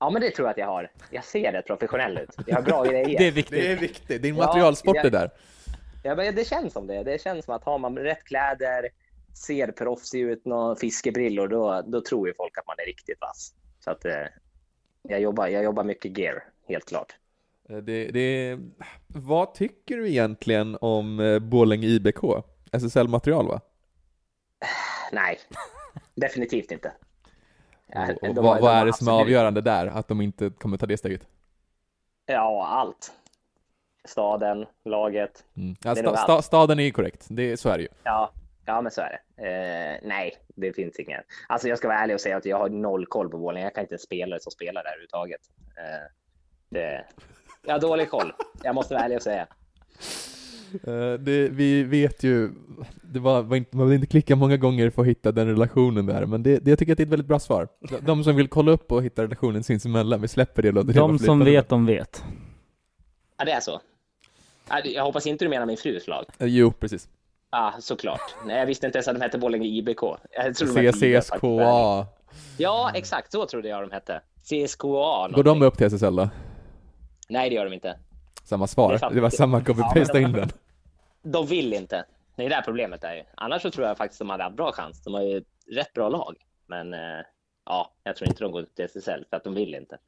Ja, 0.00 0.10
men 0.10 0.22
det 0.22 0.30
tror 0.30 0.46
jag 0.48 0.52
att 0.52 0.58
jag 0.58 0.66
har. 0.66 0.90
Jag 1.10 1.24
ser 1.24 1.52
rätt 1.52 1.66
professionell 1.66 2.18
ut. 2.18 2.30
Jag 2.46 2.54
har 2.56 2.62
bra 2.62 2.84
grejer. 2.84 3.06
Det 3.18 3.26
är 3.26 3.32
viktigt. 3.32 3.60
Det 3.60 3.72
är 3.72 3.76
viktigt, 3.76 4.22
det 4.22 4.28
är 4.28 4.32
en 4.32 4.36
Ja, 4.38 4.46
materialsport 4.46 4.96
jag- 4.96 5.04
det 5.04 5.10
där. 5.10 5.30
Ja, 6.04 6.14
men 6.14 6.34
det 6.34 6.44
känns 6.44 6.72
som 6.72 6.86
det. 6.86 7.02
Det 7.02 7.20
känns 7.22 7.44
som 7.44 7.54
att 7.54 7.64
har 7.64 7.78
man 7.78 7.98
rätt 7.98 8.24
kläder, 8.24 8.88
ser 9.46 9.70
proffsig 9.72 10.20
ut, 10.20 10.44
några 10.44 10.76
fiskebrillor, 10.76 11.48
då, 11.48 11.82
då 11.86 12.00
tror 12.00 12.28
ju 12.28 12.34
folk 12.34 12.58
att 12.58 12.66
man 12.66 12.76
är 12.78 12.86
riktigt 12.86 13.20
vass. 13.20 13.54
Så 13.84 13.90
att 13.90 14.04
eh, 14.04 14.12
jag, 15.02 15.20
jobbar, 15.20 15.46
jag 15.48 15.64
jobbar 15.64 15.84
mycket 15.84 16.18
gear, 16.18 16.44
helt 16.68 16.84
klart. 16.88 17.16
Eh, 17.68 17.76
Det, 17.76 18.10
det, 18.10 18.58
vad 19.06 19.54
tycker 19.54 19.96
du 19.96 20.08
egentligen 20.08 20.78
om 20.80 21.20
eh, 21.20 21.38
Borlänge 21.38 21.86
IBK? 21.86 22.24
SSL-material 22.72 23.46
va? 23.48 23.60
Nej, 25.12 25.38
definitivt 26.14 26.70
inte. 26.70 26.92
Ja, 27.86 28.08
och 28.22 28.34
de 28.34 28.44
vad, 28.44 28.60
de 28.60 28.66
är 28.66 28.86
det 28.86 28.92
som 28.92 29.08
är 29.08 29.12
avgörande 29.12 29.60
där, 29.60 29.86
att 29.86 30.08
de 30.08 30.20
inte 30.20 30.50
kommer 30.50 30.76
ta 30.76 30.86
det 30.86 30.96
steget? 30.96 31.26
Ja, 32.26 32.66
allt. 32.66 33.12
Staden, 34.04 34.66
laget. 34.84 35.44
Mm. 35.56 35.76
Ja, 35.84 35.94
sta, 35.94 36.16
sta, 36.16 36.42
staden 36.42 36.78
är 36.78 36.84
ju 36.84 36.90
korrekt, 36.90 37.26
det, 37.30 37.56
så 37.56 37.68
är 37.68 37.78
det 37.78 37.82
ju. 37.82 37.88
Ja, 38.04 38.32
ja 38.64 38.80
men 38.80 38.92
så 38.92 39.00
är 39.00 39.20
det. 39.36 39.46
Eh, 39.48 40.08
nej, 40.08 40.32
det 40.56 40.72
finns 40.72 40.98
ingen. 40.98 41.22
Alltså 41.48 41.68
jag 41.68 41.78
ska 41.78 41.88
vara 41.88 41.98
ärlig 41.98 42.14
och 42.14 42.20
säga 42.20 42.36
att 42.36 42.44
jag 42.44 42.58
har 42.58 42.68
noll 42.68 43.06
koll 43.06 43.28
på 43.30 43.38
Borlänge. 43.38 43.66
Jag 43.66 43.74
kan 43.74 43.84
inte 43.84 43.94
en 43.94 43.98
spelare 43.98 44.40
som 44.40 44.52
spelar 44.52 44.82
där 44.82 44.90
överhuvudtaget. 44.90 45.40
Eh, 45.76 46.12
det, 46.68 47.04
jag 47.66 47.72
har 47.74 47.80
dålig 47.80 48.10
koll. 48.10 48.32
Jag 48.62 48.74
måste 48.74 48.94
vara 48.94 49.04
ärlig 49.04 49.16
och 49.16 49.22
säga. 49.22 49.46
Eh, 50.86 51.12
det, 51.20 51.48
vi 51.48 51.82
vet 51.82 52.22
ju, 52.22 52.50
det 53.02 53.18
var, 53.18 53.42
var 53.42 53.56
inte, 53.56 53.76
man 53.76 53.86
vill 53.88 53.94
inte 53.94 54.06
klicka 54.06 54.36
många 54.36 54.56
gånger 54.56 54.90
för 54.90 55.02
att 55.02 55.08
hitta 55.08 55.32
den 55.32 55.46
relationen 55.46 56.06
där, 56.06 56.26
men 56.26 56.42
det, 56.42 56.58
det, 56.58 56.70
jag 56.70 56.78
tycker 56.78 56.92
att 56.92 56.96
det 56.96 57.02
är 57.02 57.06
ett 57.06 57.12
väldigt 57.12 57.28
bra 57.28 57.38
svar. 57.38 57.68
De, 57.80 57.96
de 58.00 58.24
som 58.24 58.36
vill 58.36 58.48
kolla 58.48 58.72
upp 58.72 58.92
och 58.92 59.02
hitta 59.02 59.22
relationen 59.22 59.62
sinsemellan, 59.64 60.20
vi 60.20 60.28
släpper 60.28 60.62
det 60.62 60.68
och 60.68 60.74
låter 60.74 60.92
De 60.92 61.18
som 61.18 61.44
vet, 61.44 61.68
de 61.68 61.86
vet. 61.86 62.24
Ja, 63.38 63.44
det 63.44 63.52
är 63.52 63.60
så. 63.60 63.80
Ja, 64.68 64.80
Jag 64.84 65.04
hoppas 65.04 65.26
inte 65.26 65.44
du 65.44 65.48
menar 65.48 65.66
min 65.66 65.76
frus 65.76 66.06
lag. 66.08 66.24
Eh, 66.38 66.46
Jo, 66.46 66.72
precis. 66.72 67.08
Ja, 67.50 67.74
såklart. 67.80 68.34
Nej, 68.46 68.58
jag 68.58 68.66
visste 68.66 68.86
inte 68.86 68.98
ens 68.98 69.08
att 69.08 69.14
de 69.14 69.20
hette 69.20 69.38
Borlänge 69.38 69.66
IBK. 69.66 70.02
Jag 70.30 70.54
trodde. 70.56 70.92
CCSKA. 70.92 72.06
Ja, 72.56 72.90
exakt 72.94 73.32
så 73.32 73.46
trodde 73.46 73.68
jag 73.68 73.82
de 73.82 73.90
hette. 73.90 74.20
CSKA. 74.42 75.28
Går 75.34 75.42
de 75.42 75.62
upp 75.62 75.78
till 75.78 75.86
SSL 75.86 76.16
då? 76.16 76.28
Nej, 77.28 77.50
det 77.50 77.56
gör 77.56 77.64
de 77.64 77.72
inte. 77.72 77.98
Samma 78.44 78.64
Det 78.64 78.68
svar. 78.68 78.98
fan- 78.98 79.14
Det 79.14 79.20
var 79.20 79.30
samma 79.30 79.60
copy-pasta 79.64 80.20
Ja, 80.20 80.26
in 80.26 80.32
de- 80.32 80.38
den. 80.40 80.48
De 81.22 81.46
vill 81.46 81.72
inte. 81.72 82.04
Det 82.36 82.44
är 82.44 82.48
där 82.50 82.62
problemet 82.62 83.04
är 83.04 83.14
ju. 83.14 83.22
Annars 83.34 83.62
så 83.62 83.70
tror 83.70 83.86
jag 83.86 83.96
faktiskt 83.96 84.18
de 84.18 84.30
hade 84.30 84.42
haft 84.44 84.56
bra 84.56 84.72
chans. 84.72 85.02
De 85.04 85.14
har 85.14 85.22
ju 85.22 85.36
ett 85.36 85.44
rätt 85.76 85.92
bra 85.94 86.08
lag. 86.08 86.34
Men 86.66 86.94
eh, 86.94 87.00
ja, 87.66 87.92
jag 88.04 88.16
tror 88.16 88.28
inte 88.28 88.44
de 88.44 88.52
går 88.52 88.62
till 88.76 88.84
SSL 88.84 89.24
för 89.30 89.36
att 89.36 89.44
de 89.44 89.54
vill 89.54 89.74
inte. 89.74 89.98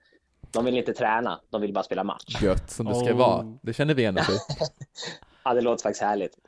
De 0.53 0.65
vill 0.65 0.77
inte 0.77 0.93
träna, 0.93 1.41
de 1.51 1.61
vill 1.61 1.73
bara 1.73 1.85
spela 1.85 2.05
match. 2.05 2.43
Gött 2.43 2.71
som 2.71 2.87
det 2.87 2.95
ska 2.95 3.13
Oh. 3.13 3.17
vara. 3.17 3.57
Det 3.63 3.73
känner 3.73 3.95
vi 3.95 4.03
igen 4.03 4.19
oss 4.19 4.29
i. 4.31 4.33
Ja, 5.45 5.55
det 5.55 5.61
låter 5.61 5.83
faktiskt 5.83 6.03
härligt. 6.03 6.39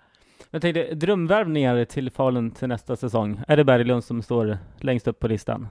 Jag 0.51 0.63
tänkte, 0.63 0.95
drömvärvningar 0.95 1.85
till 1.85 2.11
Falun 2.11 2.51
till 2.51 2.69
nästa 2.69 2.97
säsong. 2.97 3.41
Är 3.49 3.57
det 3.57 3.65
Berglund 3.65 4.05
som 4.05 4.23
står 4.23 4.59
längst 4.81 5.09
upp 5.09 5.19
på 5.19 5.29
listan? 5.29 5.69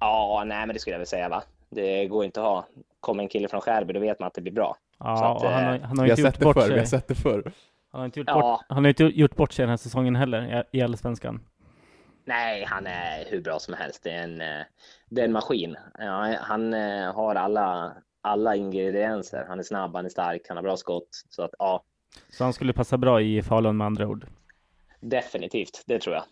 Ja, 0.00 0.42
nej, 0.46 0.66
men 0.66 0.74
det 0.74 0.80
skulle 0.80 0.94
jag 0.94 0.98
väl 0.98 1.06
säga 1.06 1.28
va. 1.28 1.42
Det 1.74 2.06
går 2.06 2.24
inte 2.24 2.40
att 2.40 2.46
ha. 2.46 2.66
Kommer 3.00 3.22
en 3.22 3.28
kille 3.28 3.48
från 3.48 3.60
Skärby, 3.60 3.92
då 3.92 4.00
vet 4.00 4.20
man 4.20 4.26
att 4.26 4.34
det 4.34 4.40
blir 4.40 4.52
bra. 4.52 4.76
Ja, 4.98 5.36
att, 5.36 5.42
han 5.42 5.64
har, 5.64 5.74
eh, 5.74 5.80
han 5.80 5.98
har 5.98 6.04
Vi 6.04 6.10
har 6.10 6.18
inte 6.18 6.22
gjort 6.22 6.32
sett 6.34 6.40
det 6.40 6.52
förr, 6.54 6.72
vi 6.72 6.78
har 6.78 6.86
sett 6.86 7.08
det 7.08 7.14
förr. 7.14 7.52
Han 7.92 8.00
har 8.00 8.06
inte 8.06 8.20
gjort, 8.20 8.28
Ja. 8.28 8.40
bort, 8.40 8.66
han 8.68 8.84
har 8.84 8.88
inte 8.88 9.04
gjort 9.04 9.36
bort 9.36 9.52
sig 9.52 9.62
den 9.62 9.70
här 9.70 9.76
säsongen 9.76 10.16
heller 10.16 10.64
i, 10.72 10.78
i 10.78 10.82
Allsvenskan. 10.82 11.40
Nej, 12.24 12.64
han 12.64 12.86
är 12.86 13.24
hur 13.30 13.40
bra 13.40 13.58
som 13.58 13.74
helst. 13.74 14.02
Det 14.02 14.10
är 14.10 14.22
en, 14.24 14.40
eh, 14.40 14.64
det 15.10 15.20
är 15.20 15.24
en 15.24 15.32
maskin. 15.32 15.76
Ja, 15.98 16.36
han 16.40 16.74
eh, 16.74 17.14
har 17.14 17.34
alla, 17.34 17.92
alla 18.20 18.56
ingredienser. 18.56 19.44
Han 19.48 19.58
är 19.58 19.62
snabb, 19.62 19.94
han 19.96 20.04
är 20.04 20.08
stark, 20.08 20.42
han 20.48 20.56
har 20.56 20.62
bra 20.62 20.76
skott. 20.76 21.08
Så 21.30 21.42
att 21.42 21.50
ja, 21.58 21.82
Så 22.30 22.44
han 22.44 22.52
skulle 22.52 22.72
passa 22.72 22.98
bra 22.98 23.20
i 23.20 23.42
Falun 23.42 23.76
med 23.76 23.86
andra 23.86 24.08
ord. 24.08 24.26
definitivt. 25.00 25.82
Det 25.86 25.98
tror 25.98 26.14
jag. 26.14 26.24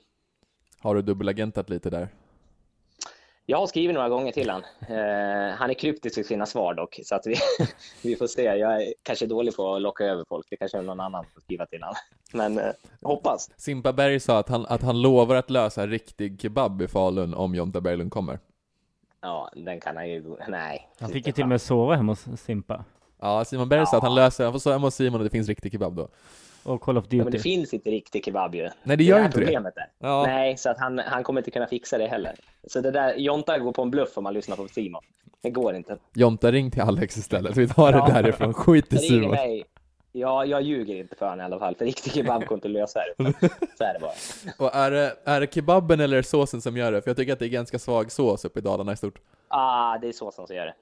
Har 0.81 0.95
du 0.95 1.03
dubbelagentat 1.03 1.71
lite 1.71 1.91
där? 1.91 2.09
Jag 3.47 3.59
har 3.59 3.67
skrivit 3.67 3.95
några 3.95 4.09
gånger 4.09 4.33
till 4.33 4.51
han. 4.51 4.63
Eh, 4.81 5.55
han 5.57 5.71
är 5.71 5.75
kryptisk 5.75 6.19
i 6.19 6.25
sina 6.25 6.47
svar 6.47 6.75
dock, 6.75 7.01
så 7.05 7.15
att 7.15 7.27
vi, 7.27 7.35
vi 8.03 8.17
får 8.17 8.27
se. 8.27 8.43
Jag 8.43 8.83
är 8.83 8.95
kanske 9.03 9.27
dålig 9.27 9.57
på 9.57 9.75
att 9.75 9.83
locka 9.83 10.05
över 10.05 10.25
folk. 10.29 10.47
Det 10.51 10.57
kanske 10.57 10.79
är 10.79 10.83
någon 10.83 11.01
annan 11.01 11.25
som 11.33 11.43
skriva 11.43 11.67
till 11.67 11.83
han. 11.83 11.95
Men 12.33 12.59
eh, 12.59 12.73
hoppas. 13.03 13.51
Simpa 13.57 13.93
Berg 13.93 14.21
sa 14.21 14.39
att 14.39 14.49
han, 14.49 14.67
att 14.67 14.83
han 14.83 15.03
lovar 15.03 15.37
att 15.37 15.51
lösa 15.51 15.87
riktig 15.87 16.41
kebab 16.41 16.83
i 16.83 16.89
Falun 16.89 17.35
om 17.35 17.55
Jonta 17.55 17.81
Berglund 17.81 18.13
kommer. 18.13 18.39
Ja, 19.21 19.51
den 19.55 19.81
kan 19.81 19.97
han 19.97 20.09
ju... 20.09 20.37
Nej. 20.49 20.89
Han 21.01 21.11
fick 21.11 21.27
ju 21.27 21.33
till 21.33 21.43
och 21.43 21.49
med 21.49 21.61
sova 21.61 21.95
hemma 21.95 22.13
hos 22.13 22.41
Simpa. 22.41 22.85
Ja, 23.21 23.45
Simon 23.45 23.69
Berg 23.69 23.87
sa 23.87 23.97
att 23.97 24.03
han 24.03 24.15
löser, 24.15 24.45
han 24.45 24.53
får 24.53 24.61
säga 24.61 24.73
hemma 24.73 24.87
hos 24.87 24.95
Simon 24.95 25.21
och 25.21 25.25
det 25.25 25.31
finns 25.31 25.49
riktig 25.49 25.73
kebab 25.73 25.95
då. 25.95 26.09
Och 26.65 26.81
Call 26.81 26.99
of 26.99 27.05
Ja, 27.09 27.17
men 27.17 27.25
det 27.25 27.31
Duty. 27.31 27.43
finns 27.43 27.75
inte 27.75 27.91
riktig 27.91 28.25
kebab 28.25 28.55
ju. 28.55 28.71
Nej, 28.83 28.97
det 28.97 29.05
gör 29.05 29.19
här 29.19 29.25
inte 29.27 29.39
det. 29.39 29.45
problemet 29.45 29.77
Är. 29.77 29.87
Ja. 29.99 30.23
Nej, 30.27 30.57
så 30.57 30.71
att 30.71 30.79
han, 30.79 30.99
han 30.99 31.23
kommer 31.25 31.41
inte 31.41 31.51
kunna 31.51 31.67
fixa 31.67 31.99
det 31.99 32.07
heller. 32.07 32.35
Så 32.67 32.81
det 32.81 32.91
där, 32.91 33.15
Jonta 33.17 33.59
går 33.59 33.73
på 33.73 33.83
en 33.83 33.91
bluff 33.91 34.19
om 34.19 34.25
man 34.25 34.35
lyssnar 34.35 34.57
på 34.57 34.69
Simon. 34.69 35.03
Det 35.43 35.51
går 35.51 35.75
inte. 35.75 35.97
Jonta, 36.15 36.53
ring 36.53 36.71
till 36.71 36.83
Alex 36.83 37.17
istället. 37.17 37.57
Vi 37.57 37.69
tar 37.69 37.93
Ja. 37.93 38.07
det 38.07 38.13
därifrån. 38.23 38.55
Skit 38.55 38.93
i 38.93 38.99
Simon. 38.99 39.31
mig. 39.31 39.65
Ja, 40.15 40.45
jag 40.45 40.63
ljuger 40.63 40.95
inte 40.97 41.17
för 41.17 41.27
honom 41.27 41.41
i 41.41 41.45
alla 41.45 41.59
fall, 41.59 41.75
för 41.77 41.85
riktig 41.85 42.13
kebab 42.13 42.45
går 42.47 42.55
inte 42.55 42.69
att 42.69 42.73
lösa 42.73 43.01
det. 43.19 43.33
Så 43.79 43.85
är 43.85 43.95
det 43.95 44.01
bara. 44.01 44.13
Och 44.59 44.75
är 44.75 44.91
det, 44.91 45.17
är 45.25 45.41
det 45.41 45.55
kebaben 45.55 46.01
eller 46.01 46.17
det 46.17 46.23
såsen 46.23 46.61
som 46.61 46.77
gör 46.77 46.93
det? 46.93 47.03
För 47.03 47.11
jag 47.11 47.17
tycker 47.17 47.33
att 47.33 47.39
det 47.39 47.47
är 47.47 47.49
ganska 47.49 47.79
svag 47.79 48.13
sås 48.13 48.45
uppe 48.45 48.59
i 48.59 48.63
Dalarna 48.63 48.93
i 48.93 48.97
stort. 48.97 49.19
Ah, 49.49 49.99
det 49.99 50.09
är 50.09 50.13
såsen 50.13 50.47
som 50.47 50.57
gör 50.57 50.67
det. 50.67 50.75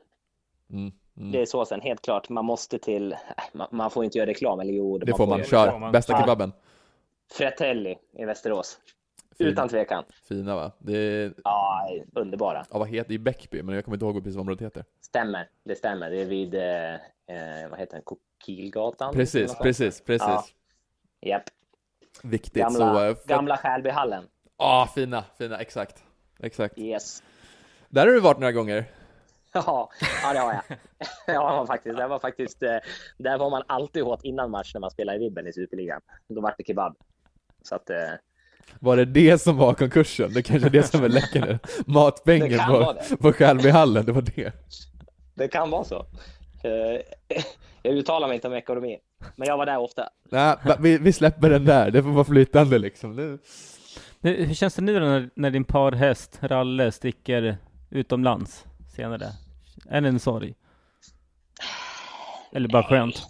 Mm. 0.72 0.92
Mm. 1.20 1.32
Det 1.32 1.40
är 1.42 1.46
såsen, 1.46 1.80
helt 1.80 2.02
klart. 2.02 2.28
Man 2.28 2.44
måste 2.44 2.78
till... 2.78 3.12
äh, 3.12 3.18
Man, 3.52 3.68
man 3.70 3.90
får 3.90 4.04
inte 4.04 4.18
göra 4.18 4.30
reklam, 4.30 4.60
eller 4.60 4.72
jo, 4.72 4.98
Det 4.98 5.16
får 5.16 5.26
man. 5.26 5.44
Kör. 5.44 5.78
man. 5.78 5.92
Bästa 5.92 6.12
Ja. 6.12 6.20
kebaben. 6.20 6.52
Fretelli 7.32 7.98
i 8.12 8.24
Västerås. 8.24 8.78
Fin. 9.38 9.46
Utan 9.46 9.68
tvekan. 9.68 10.04
Fina 10.28 10.56
va? 10.56 10.72
Det 10.78 10.96
är, 10.96 11.32
Ja, 11.44 11.88
underbara. 12.14 12.64
ja, 12.70 12.78
vad 12.78 12.88
heter 12.88 13.08
det? 13.08 13.14
I 13.14 13.18
Bäckby, 13.18 13.62
men 13.62 13.74
jag 13.74 13.84
kommer 13.84 13.96
inte 13.96 14.04
ihåg 14.06 14.14
precis 14.16 14.34
vad 14.36 14.40
området 14.40 14.66
heter. 14.66 14.84
Stämmer, 15.00 15.48
det 15.64 15.74
stämmer. 15.74 16.10
Det 16.10 16.20
är 16.20 16.24
vid, 16.24 16.54
eh, 16.54 16.94
eh, 16.94 17.70
vad 17.70 17.78
heter 17.78 17.92
den, 17.92 18.02
Kokilgatan? 18.02 19.14
Precis, 19.14 19.54
precis, 19.54 20.00
precis. 20.00 20.28
Ja. 20.28 20.44
Japp, 21.20 21.42
Viktigt. 22.22 22.54
gamla, 22.62 22.78
så, 22.94 23.04
eh, 23.04 23.14
för- 23.16 23.28
gamla 23.28 23.56
Skälbyhallen. 23.56 24.24
Ah, 24.56 24.86
fina, 24.86 25.24
fina, 25.38 25.58
exakt. 25.58 26.04
Exakt. 26.40 26.78
Yes. 26.78 27.22
Där 27.88 28.06
har 28.06 28.12
du 28.14 28.20
varit 28.20 28.38
några 28.38 28.52
gånger. 28.52 28.84
Ja, 29.54 29.90
ja, 30.22 30.32
det 30.32 30.38
har 30.38 30.52
jag. 30.52 30.78
Ja, 31.34 31.66
faktiskt. 31.66 31.96
Det 31.96 32.06
var 32.06 32.18
faktiskt, 32.18 32.62
eh, 32.62 32.76
där 33.18 33.38
var 33.38 33.50
man 33.50 33.62
alltid 33.66 34.02
åt 34.02 34.24
innan 34.24 34.50
match 34.50 34.70
när 34.74 34.80
man 34.80 34.90
spelade 34.90 35.18
i 35.18 35.20
Vibben 35.20 35.46
i 35.46 35.52
Superligan. 35.52 36.00
Då 36.28 36.40
var 36.40 36.54
det 36.58 36.64
kebab. 36.64 36.96
Så 37.62 37.74
att, 37.74 37.90
eh, 37.90 37.96
Var 38.80 38.96
det 38.96 39.04
det 39.04 39.38
som 39.38 39.56
var 39.56 39.74
konkursen? 39.74 40.32
Det 40.34 40.42
kanske 40.42 40.68
är 40.68 40.70
det 40.70 40.82
som 40.82 41.04
är 41.04 41.08
läcker 41.08 41.40
nu. 41.46 41.58
Matpengen 41.86 42.50
Det 42.50 42.64
på, 42.68 42.92
det. 42.92 43.16
på 43.16 43.32
Skälbyhallen, 43.32 44.06
det 44.06 44.12
var 44.12 44.22
det. 44.22 44.52
det 45.34 45.48
kan 45.48 45.70
vara 45.70 45.84
så. 45.84 45.96
Eh, 46.64 47.00
Jag 47.82 47.94
uttalar 47.94 48.28
mig 48.28 48.34
inte 48.34 48.48
om 48.48 48.54
ekonomi, 48.54 48.98
men 49.36 49.48
jag 49.48 49.56
var 49.56 49.66
där 49.66 49.78
ofta. 49.78 50.08
Nej, 50.30 50.56
vi, 50.80 50.98
vi 50.98 51.12
släpper 51.12 51.50
den 51.50 51.64
där, 51.64 51.90
det 51.90 52.02
får 52.02 52.10
vara 52.10 52.24
flytande 52.24 52.78
liksom. 52.78 53.16
Det, 53.16 53.38
Nu, 54.20 54.44
Hur 54.44 54.54
känns 54.54 54.74
det 54.74 54.82
nu 54.82 55.00
när, 55.00 55.30
när 55.34 55.50
din 55.50 55.64
parhäst 55.64 56.38
Ralle 56.42 56.92
sticker 56.92 57.56
utomlands 57.90 58.64
senare? 58.96 59.26
Är 59.88 60.00
det 60.00 60.08
en 60.08 60.20
sorg? 60.20 60.54
Eller 62.52 62.68
bara 62.68 62.82
skönt? 62.82 63.26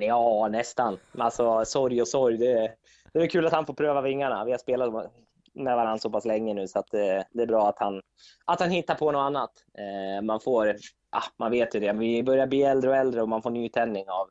Ja, 0.00 0.48
nästan. 0.48 0.98
Alltså, 1.18 1.64
sorg 1.64 2.00
och 2.00 2.08
sorg. 2.08 2.38
Det 2.38 2.52
är, 2.52 2.70
det 3.12 3.18
är 3.18 3.26
kul 3.26 3.46
att 3.46 3.52
han 3.52 3.66
får 3.66 3.74
pröva 3.74 4.00
vingarna. 4.00 4.44
Vi 4.44 4.50
har 4.50 4.58
spelat 4.58 5.12
med 5.56 5.76
varandra 5.76 5.98
så 5.98 6.10
pass 6.10 6.24
länge 6.24 6.54
nu 6.54 6.68
så 6.68 6.78
att 6.78 6.90
det, 6.90 7.26
det 7.32 7.42
är 7.42 7.46
bra 7.46 7.68
att 7.68 7.78
han, 7.78 8.02
att 8.44 8.60
han 8.60 8.70
hittar 8.70 8.94
på 8.94 9.12
något 9.12 9.20
annat. 9.20 9.50
Eh, 9.78 10.22
man 10.22 10.40
får, 10.40 10.76
ah, 11.10 11.24
man 11.36 11.50
vet 11.50 11.74
ju 11.74 11.80
det, 11.80 11.92
vi 11.92 12.22
börjar 12.22 12.46
bli 12.46 12.62
äldre 12.62 12.90
och 12.90 12.96
äldre 12.96 13.22
och 13.22 13.28
man 13.28 13.42
får 13.42 13.50
nytändning 13.50 14.04
av, 14.08 14.28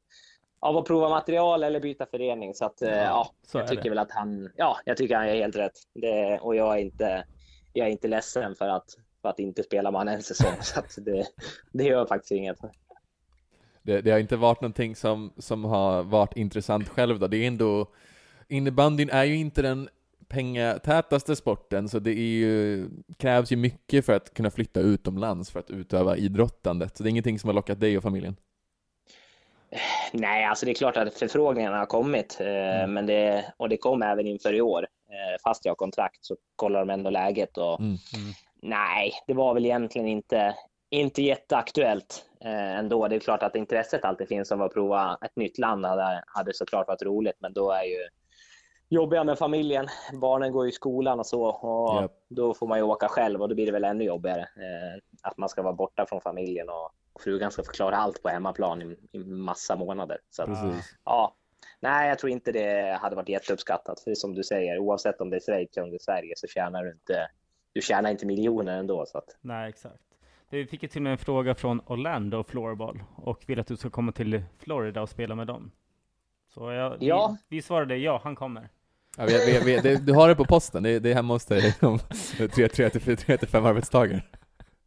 av 0.59 0.77
att 0.77 0.85
prova 0.85 1.09
material 1.09 1.63
eller 1.63 1.79
byta 1.79 2.05
förening. 2.05 2.53
Så 2.53 2.65
att, 2.65 2.81
eh, 2.81 3.03
ja, 3.03 3.29
så 3.47 3.57
jag 3.57 3.67
tycker 3.67 3.83
det. 3.83 3.89
väl 3.89 3.99
att 3.99 4.11
han, 4.11 4.51
ja, 4.55 4.77
jag 4.85 4.97
tycker 4.97 5.15
han 5.15 5.27
är 5.27 5.35
helt 5.35 5.55
rätt. 5.55 5.79
Det, 5.93 6.39
och 6.39 6.55
jag 6.55 6.73
är 6.73 6.81
inte, 6.81 7.25
jag 7.73 7.87
är 7.87 7.91
inte 7.91 8.07
ledsen 8.07 8.55
för 8.55 8.67
att, 8.67 8.97
för 9.25 9.29
att 9.29 9.39
inte 9.39 9.63
spela 9.63 9.91
med 9.91 9.99
han 9.99 10.07
en 10.07 10.23
säsong. 10.23 10.55
Så 10.61 10.79
att 10.79 10.97
det, 10.97 11.25
det 11.71 11.83
gör 11.83 12.05
faktiskt 12.05 12.31
inget. 12.31 12.57
det, 13.81 14.01
det 14.01 14.11
har 14.11 14.19
inte 14.19 14.35
varit 14.35 14.61
någonting 14.61 14.95
som, 14.95 15.33
som 15.37 15.65
har 15.65 16.03
varit 16.03 16.37
intressant 16.37 16.89
själv 16.89 17.19
då. 17.19 17.27
Det 17.27 17.37
är 17.37 17.47
ändå, 17.47 17.87
innebandyn 18.47 19.09
är 19.09 19.23
ju 19.23 19.35
inte 19.35 19.61
den 19.61 19.89
pengatätaste 20.27 21.35
sporten, 21.35 21.89
så 21.89 21.99
det 21.99 22.13
ju, 22.13 22.89
krävs 23.17 23.51
ju 23.51 23.55
mycket 23.55 24.05
för 24.05 24.13
att 24.13 24.33
kunna 24.33 24.51
flytta 24.51 24.79
utomlands 24.79 25.51
för 25.51 25.59
att 25.59 25.69
utöva 25.69 26.17
idrottandet. 26.17 26.97
Så 26.97 27.03
det 27.03 27.09
är 27.09 27.11
ingenting 27.11 27.39
som 27.39 27.47
har 27.47 27.53
lockat 27.53 27.79
dig 27.79 27.97
och 27.97 28.03
familjen. 28.03 28.35
Nej, 30.13 30.45
alltså 30.45 30.65
det 30.65 30.71
är 30.71 30.75
klart 30.75 30.97
att 30.97 31.13
förfrågningarna 31.13 31.77
har 31.77 31.85
kommit, 31.85 32.37
eh, 32.39 32.87
men 32.87 33.05
det, 33.05 33.53
och 33.57 33.69
det 33.69 33.77
kom 33.77 34.01
även 34.01 34.27
inför 34.27 34.53
i 34.53 34.61
år. 34.61 34.87
Eh, 35.09 35.41
fast 35.43 35.65
jag 35.65 35.71
har 35.71 35.75
kontrakt 35.75 36.25
så 36.25 36.35
kollar 36.55 36.79
de 36.79 36.89
ändå 36.89 37.09
läget 37.09 37.57
och 37.57 37.79
Mm. 37.79 37.97
Nej, 38.65 39.13
det 39.27 39.33
var 39.33 39.53
väl 39.53 39.65
egentligen 39.65 40.07
inte, 40.07 40.55
inte 40.89 41.21
jätteaktuellt 41.21 42.25
eh, 42.41 42.77
ändå. 42.77 43.07
Det 43.07 43.15
är 43.15 43.19
klart 43.19 43.43
att 43.43 43.55
intresset 43.55 44.05
alltid 44.05 44.27
finns 44.27 44.51
av 44.51 44.61
att 44.61 44.73
prova 44.73 45.17
ett 45.21 45.35
nytt 45.35 45.57
land 45.57 45.85
hade, 45.85 46.23
hade 46.27 46.53
såklart 46.53 46.87
varit 46.87 47.03
roligt, 47.03 47.35
men 47.39 47.53
då 47.53 47.71
är 47.71 47.83
ju 47.83 48.07
jobbiga 48.89 49.23
med 49.23 49.37
familjen. 49.37 49.87
Barnen 50.21 50.51
går 50.51 50.67
i 50.67 50.71
skolan 50.71 51.19
och 51.19 51.25
så 51.25 51.45
och 51.45 52.01
Japp. 52.01 52.11
då 52.29 52.53
får 52.53 52.67
man 52.67 52.77
ju 52.77 52.83
åka 52.83 53.07
själv 53.07 53.41
och 53.41 53.49
då 53.49 53.55
blir 53.55 53.65
det 53.65 53.71
väl 53.71 53.83
ännu 53.83 54.03
jobbigare. 54.03 54.41
Eh, 54.41 55.01
att 55.21 55.37
man 55.37 55.49
ska 55.49 55.61
vara 55.61 55.73
borta 55.73 56.05
från 56.05 56.21
familjen 56.21 56.69
och, 56.69 56.91
och 57.13 57.21
frugan 57.21 57.51
ska 57.51 57.63
förklara 57.63 57.97
allt 57.97 58.23
på 58.23 58.29
hemmaplan 58.29 58.81
i, 58.81 58.97
i 59.11 59.19
massa 59.23 59.75
månader. 59.75 60.19
Så 60.29 60.43
att, 60.43 60.49
ja, 61.05 61.35
nej, 61.79 62.09
jag 62.09 62.19
tror 62.19 62.31
inte 62.31 62.51
det 62.51 62.97
hade 63.01 63.15
varit 63.15 63.29
jätteuppskattat. 63.29 63.99
För 63.99 64.15
som 64.15 64.35
du 64.35 64.43
säger, 64.43 64.79
oavsett 64.79 65.21
om 65.21 65.29
det 65.29 65.35
är 65.35 65.41
Schweiz 65.41 65.77
eller 65.77 65.83
om 65.83 65.91
det 65.91 65.97
är 65.97 65.99
Sverige 65.99 66.33
så 66.37 66.47
tjänar 66.47 66.83
du 66.83 66.91
inte, 66.91 67.27
du 67.75 67.81
tjänar 67.81 68.11
inte 68.11 68.25
miljoner 68.25 68.77
ändå. 68.77 69.05
Så 69.05 69.17
att, 69.17 69.37
Nej, 69.41 69.69
exakt. 69.69 69.99
Vi 70.49 70.65
fick 70.65 70.83
ju 70.83 70.89
till 70.89 70.99
och 70.99 71.03
med 71.03 71.11
en 71.11 71.17
fråga 71.17 71.55
från 71.55 71.81
Orlando 71.85 72.43
Floorball 72.43 73.03
och 73.15 73.43
vill 73.47 73.59
att 73.59 73.67
du 73.67 73.77
ska 73.77 73.89
komma 73.89 74.11
till 74.11 74.43
Florida 74.59 75.01
och 75.01 75.09
spela 75.09 75.35
med 75.35 75.47
dem. 75.47 75.71
Så 76.53 76.71
jag, 76.71 76.97
vi, 76.99 77.07
Ja. 77.07 77.37
vi 77.49 77.61
svarade 77.61 77.97
ja, 77.97 78.21
han 78.23 78.35
kommer. 78.35 78.69
Ja, 79.17 79.25
vi, 79.25 79.33
vi, 79.45 79.59
vi, 79.65 79.77
det, 79.81 80.05
du 80.05 80.13
har 80.13 80.27
det 80.29 80.35
på 80.35 80.45
posten, 80.45 80.83
det, 80.83 80.99
det 80.99 81.09
är 81.11 81.13
hemma 81.15 81.33
hos 81.33 81.45
dig 81.45 81.73
om 81.81 81.99
tre, 82.37 82.67
tre, 82.67 82.89
till- 82.89 83.17
tre 83.17 83.37
till 83.37 83.47
fem 83.47 83.65
arbetsdagar. 83.65 84.29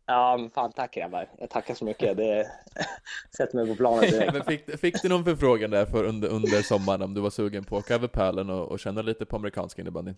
ja, 0.06 0.36
men 0.40 0.50
fan 0.50 0.72
tack 0.72 0.94
grabbar. 0.94 1.28
Jag 1.38 1.50
tackar 1.50 1.74
så 1.74 1.84
mycket. 1.84 2.16
Det 2.16 2.46
sätter 3.36 3.56
mig 3.56 3.66
på 3.68 3.74
planen 3.74 4.00
direkt. 4.00 4.32
Men 4.32 4.44
fick, 4.44 4.80
fick 4.80 5.02
du 5.02 5.08
någon 5.08 5.24
förfrågan 5.24 5.70
där 5.70 5.86
för 5.86 6.04
under, 6.04 6.28
under 6.28 6.62
sommaren 6.62 7.02
om 7.02 7.14
du 7.14 7.20
var 7.20 7.30
sugen 7.30 7.64
på 7.64 7.76
att 7.76 7.84
åka 7.84 7.94
över 7.94 8.08
pärlen 8.08 8.50
och, 8.50 8.68
och 8.72 8.80
känna 8.80 9.02
lite 9.02 9.26
på 9.26 9.36
amerikansk 9.36 9.78
innebandy? 9.78 10.12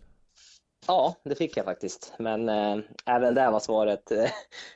Ja, 0.90 1.14
det 1.24 1.34
fick 1.34 1.56
jag 1.56 1.64
faktiskt. 1.64 2.12
Men 2.18 2.48
eh, 2.48 2.78
även 3.06 3.34
där 3.34 3.50
var 3.50 3.60
svaret 3.60 4.10
eh, 4.10 4.24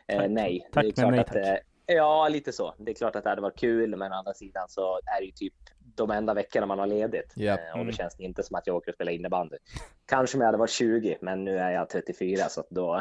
eh, 0.06 0.28
nej. 0.28 0.68
Tack, 0.72 0.82
det 0.82 0.88
är 0.88 0.92
klart 0.92 1.10
nej, 1.10 1.20
att 1.20 1.26
tack. 1.26 1.36
eh, 1.36 1.56
Ja, 1.86 2.28
lite 2.28 2.52
så. 2.52 2.74
Det 2.78 2.90
är 2.90 2.94
klart 2.94 3.16
att 3.16 3.24
det 3.24 3.30
hade 3.30 3.42
varit 3.42 3.58
kul, 3.58 3.96
men 3.96 4.12
å 4.12 4.14
andra 4.14 4.34
sidan 4.34 4.68
så 4.68 4.96
är 5.16 5.20
det 5.20 5.26
ju 5.26 5.32
typ 5.32 5.54
de 5.94 6.10
enda 6.10 6.34
veckorna 6.34 6.66
man 6.66 6.78
har 6.78 6.86
ledigt. 6.86 7.32
Japp. 7.36 7.60
Eh, 7.60 7.72
Och 7.74 7.80
Mm. 7.80 7.92
känns 7.92 8.16
det 8.16 8.22
inte 8.24 8.42
som 8.42 8.56
att 8.56 8.66
jag 8.66 8.76
åker 8.76 8.90
och 8.90 8.94
spelar 8.94 9.12
innebandy. 9.12 9.56
Kanske 10.06 10.36
om 10.36 10.40
jag 10.40 10.46
hade 10.48 10.58
varit 10.58 10.70
20, 10.70 11.18
men 11.20 11.44
nu 11.44 11.58
är 11.58 11.70
jag 11.70 11.88
34 11.88 12.48
så 12.48 12.60
att 12.60 12.70
då, 12.70 13.00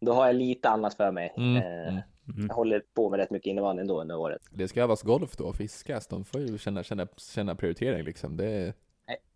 då 0.00 0.12
har 0.12 0.26
jag 0.26 0.34
lite 0.36 0.68
annat 0.68 0.94
för 0.94 1.10
mig. 1.12 1.34
Mm, 1.36 1.56
Eh, 1.56 1.88
mm. 1.88 2.00
Mm. 2.34 2.46
Jag 2.48 2.54
håller 2.54 2.82
på 2.94 3.10
med 3.10 3.18
rätt 3.20 3.30
mycket 3.30 3.50
innebandy 3.50 3.80
ändå 3.80 4.00
under 4.00 4.16
året. 4.16 4.42
Det 4.50 4.68
ska 4.68 4.82
övas 4.82 5.02
golf 5.02 5.36
då, 5.36 5.44
och 5.44 5.56
fiskas. 5.56 6.06
De 6.06 6.24
får 6.24 6.40
ju 6.40 6.58
känna, 6.58 6.82
känna, 6.82 7.06
känna 7.16 7.54
prioritering 7.54 8.04
liksom. 8.04 8.36
Det 8.36 8.72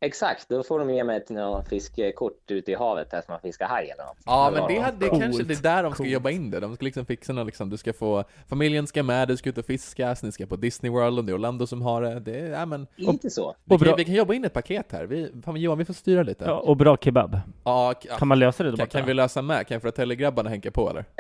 Exakt, 0.00 0.48
då 0.48 0.62
får 0.62 0.78
de 0.78 0.90
ge 0.90 1.04
mig 1.04 1.16
ett 1.16 1.68
fiskekort 1.68 2.50
ute 2.50 2.72
i 2.72 2.74
havet 2.74 3.10
där 3.10 3.20
som 3.20 3.32
man 3.32 3.40
fiskar 3.40 3.66
haj 3.66 3.90
eller 3.90 4.04
något. 4.04 4.16
Ja, 4.26 4.50
men 4.54 4.68
det, 4.68 4.78
hade, 4.78 4.96
det 4.98 5.08
Coolt. 5.08 5.22
kanske 5.22 5.42
det 5.42 5.54
är 5.54 5.62
där 5.62 5.82
de 5.82 5.92
ska 5.92 5.96
Coolt. 5.96 6.10
jobba 6.10 6.30
in 6.30 6.50
det. 6.50 6.60
De 6.60 6.74
ska 6.76 6.84
liksom 6.84 7.06
fixa 7.06 7.32
något 7.32 7.46
liksom, 7.46 7.70
du 7.70 7.76
ska 7.76 7.92
få, 7.92 8.24
familjen 8.48 8.86
ska 8.86 9.02
med, 9.02 9.28
du 9.28 9.36
ska 9.36 9.48
ut 9.50 9.58
och 9.58 9.64
fiskas, 9.64 10.22
ni 10.22 10.32
ska 10.32 10.46
på 10.46 10.56
Disney 10.56 10.92
World, 10.92 11.18
och 11.18 11.24
det 11.24 11.32
är 11.32 11.34
Orlando 11.34 11.66
som 11.66 11.82
har 11.82 12.02
det. 12.02 12.20
det 12.20 12.40
är, 12.40 12.50
ja, 12.50 12.66
men, 12.66 12.86
Lite 12.96 13.30
så. 13.30 13.56
vi, 13.64 13.74
Och 13.76 13.82
kan, 13.82 13.96
vi 13.96 14.04
kan 14.04 14.14
jobba 14.14 14.34
in 14.34 14.44
ett 14.44 14.52
paket 14.52 14.92
här. 14.92 15.04
Vi, 15.04 15.32
fan, 15.44 15.56
Johan, 15.56 15.78
vi 15.78 15.84
får 15.84 15.94
styra 15.94 16.22
lite. 16.22 16.44
Ja, 16.44 16.52
och 16.58 16.76
bra 16.76 16.96
kebab. 16.96 17.40
Ja, 17.64 17.94
Kan 18.18 18.28
man 18.28 18.38
lösa 18.38 18.62
det 18.62 18.70
då 18.70 18.76
kan, 18.76 18.86
kan 18.86 19.06
vi 19.06 19.14
lösa 19.14 19.42
med? 19.42 19.66
Kan 19.66 19.80
Fratelli-grabbarna 19.80 20.50
hänka 20.50 20.70
på 20.70 20.90
eller? 20.90 21.04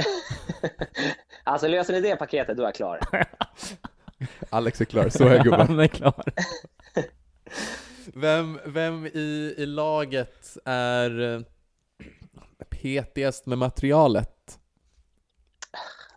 Alltså 1.44 1.68
löser 1.68 1.92
ni 1.92 2.00
det 2.00 2.16
paketet, 2.16 2.56
då 2.56 2.62
är 2.62 2.66
jag 2.66 2.74
klar. 2.74 3.00
Alex 4.50 4.80
är 4.80 4.84
klar, 4.84 5.08
så 5.08 5.24
är 5.28 5.44
gubben. 5.44 5.60
Han 5.68 5.80
är 5.80 5.86
klar. 5.86 6.24
Vem, 8.20 8.58
vem 8.66 9.06
i, 9.06 9.54
i 9.58 9.66
laget 9.66 10.56
är 10.64 11.34
eh, 11.34 11.40
petigast 12.70 13.46
med 13.46 13.58
materialet? 13.58 14.36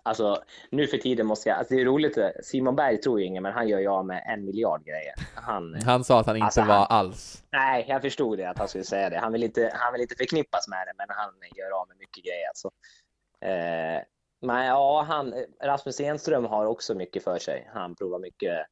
Alltså, 0.06 0.44
nu 0.70 0.88
för 0.88 0.98
tiden 0.98 1.26
måste 1.26 1.50
jag... 1.50 1.58
Alltså, 1.58 1.74
det 1.74 1.82
är 1.82 1.86
roligt. 1.86 2.18
Simon 2.44 2.76
Berg 2.76 3.02
tror 3.02 3.20
ju 3.20 3.26
ingen, 3.26 3.44
men 3.44 3.54
han 3.54 3.68
gör 3.68 3.80
ju 3.80 3.88
av 3.88 4.06
med 4.06 4.24
en 4.28 4.46
miljard 4.46 4.86
grejer. 4.86 5.14
Han, 5.36 5.82
Han 5.86 6.04
sa 6.04 6.20
att 6.20 6.26
han 6.28 6.36
inte 6.36 6.46
Alltså, 6.46 6.62
var 6.62 6.76
han- 6.76 6.88
alls. 6.90 7.44
nej, 7.52 7.86
jag 7.88 8.02
förstod 8.02 8.38
det 8.38 8.50
att 8.50 8.58
han 8.60 8.68
skulle 8.68 8.84
säga 8.84 9.10
det. 9.10 9.18
Han 9.20 9.32
vill 9.32 9.44
inte, 9.44 9.72
han 9.74 9.94
vill 9.94 10.02
inte 10.02 10.16
förknippas 10.16 10.68
med 10.68 10.88
det, 10.88 10.94
men 10.98 11.08
han 11.10 11.32
gör 11.56 11.82
av 11.82 11.88
med 11.88 11.98
mycket 11.98 12.24
grejer. 12.24 12.48
Alltså. 12.48 12.68
Eh, 13.42 14.02
men 14.42 14.66
ja, 14.66 15.06
han, 15.08 15.34
Rasmus 15.64 16.00
Enström 16.00 16.46
har 16.46 16.66
också 16.66 16.96
mycket 16.96 17.24
för 17.24 17.40
sig. 17.40 17.70
Han 17.74 17.96
provar 17.96 18.20
mycket, 18.20 18.66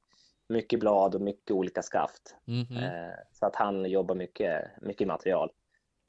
mycket 0.51 0.79
blad 0.79 1.15
och 1.15 1.21
mycket 1.21 1.51
olika 1.51 1.81
skaft. 1.81 2.35
Mhm. 2.45 2.77
Eh, 2.77 3.13
så 3.31 3.45
att 3.45 3.55
han 3.55 3.85
jobbar 3.89 4.15
mycket, 4.15 4.63
mycket 4.81 5.07
material. 5.07 5.51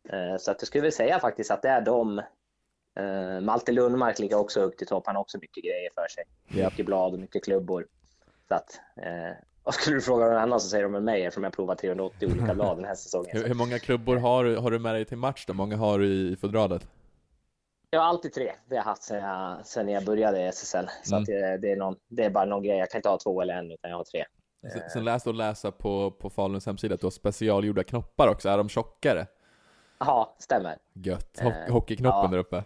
Eh, 0.09 0.37
så 0.39 0.51
att 0.51 0.57
jag 0.61 0.67
skulle 0.67 0.83
väl 0.83 0.93
säga 0.93 1.21
faktiskt 1.21 1.51
att 1.51 1.63
det 1.63 1.69
är 1.69 1.81
de. 1.81 2.19
Eh, 2.99 3.41
Malte 3.41 3.73
Lundmark 3.73 4.19
ligger 4.19 4.37
också 4.37 4.61
högt 4.61 4.83
i 4.83 4.87
topp. 4.87 5.07
Han 5.07 5.17
har 5.17 5.23
också 5.23 5.39
mycket 5.39 5.65
grejer 5.65 5.91
för 5.95 6.09
sig. 6.09 6.25
Ja. 6.49 6.69
Mycket 6.69 6.87
blad 6.87 7.13
och 7.13 7.21
mycket 7.21 7.45
klubbor. 7.45 7.87
Så 8.49 8.55
att, 8.55 8.81
och 9.63 9.75
skulle 9.75 9.97
du 9.97 10.01
fråga 10.01 10.25
någon 10.25 10.37
annan 10.37 10.61
så 10.61 10.69
säger 10.69 10.83
de 10.83 10.93
med 10.93 11.03
mig 11.03 11.25
eftersom 11.25 11.45
jag 11.45 11.53
provat 11.53 11.79
380 11.79 12.29
olika 12.33 12.55
blad 12.55 12.77
den 12.77 12.85
här 12.85 12.95
säsongen. 12.95 13.31
Hur, 13.33 13.49
hur 13.49 13.55
många 13.55 13.79
klubbor 13.79 14.17
har, 14.17 14.57
har 14.57 14.71
du 14.71 14.79
med 14.79 14.95
dig 14.95 15.05
till 15.05 15.17
match 15.17 15.45
då? 15.47 15.55
många 15.55 15.77
har 15.77 15.99
du 15.99 16.07
i 16.07 16.37
fodralet? 16.37 16.87
Jag 17.95 18.01
har 18.01 18.07
alltid 18.09 18.33
tre. 18.33 18.53
Det 18.69 18.75
har 18.75 18.77
jag 18.77 18.85
haft 18.85 19.03
sedan 19.03 19.23
jag, 19.23 19.67
sedan 19.67 19.89
jag 19.89 20.05
började 20.05 20.41
i 20.41 20.47
SSL. 20.47 20.89
Så 21.05 21.15
Mm. 21.17 21.25
det, 21.25 21.57
det, 21.57 21.73
är 21.73 21.77
någon, 21.77 21.97
det 22.09 22.25
är 22.25 22.31
bara 22.31 22.45
någon 22.45 22.63
grej. 22.63 22.79
Jag 22.79 22.91
kan 22.91 22.99
inte 22.99 23.09
ha 23.09 23.19
två 23.19 23.43
eller 23.43 23.55
en, 23.55 23.71
utan 23.73 23.91
jag 23.91 23.97
har 23.99 24.05
tre. 24.05 24.25
Sen- 24.73 24.91
Sen 24.91 25.05
läste 25.05 25.29
och 25.29 25.35
läsa 25.35 25.71
på, 25.73 26.11
på 26.11 26.31
Faluns 26.31 26.67
hemsida 26.67 26.95
att 26.95 27.01
du 27.01 27.07
har 27.07 27.11
specialgjorda 27.11 27.85
knoppar 27.85 28.29
också. 28.29 28.49
Är 28.49 28.59
de 28.59 28.69
tjockare? 28.69 29.27
Ja, 29.99 30.37
stämmer. 30.39 30.79
Gött. 30.95 31.41
Eh, 31.41 31.47
Ho- 31.47 31.71
hockeyknoppen 31.71 32.21
ja. 32.23 32.29
där 32.29 32.39
uppe. 32.39 32.65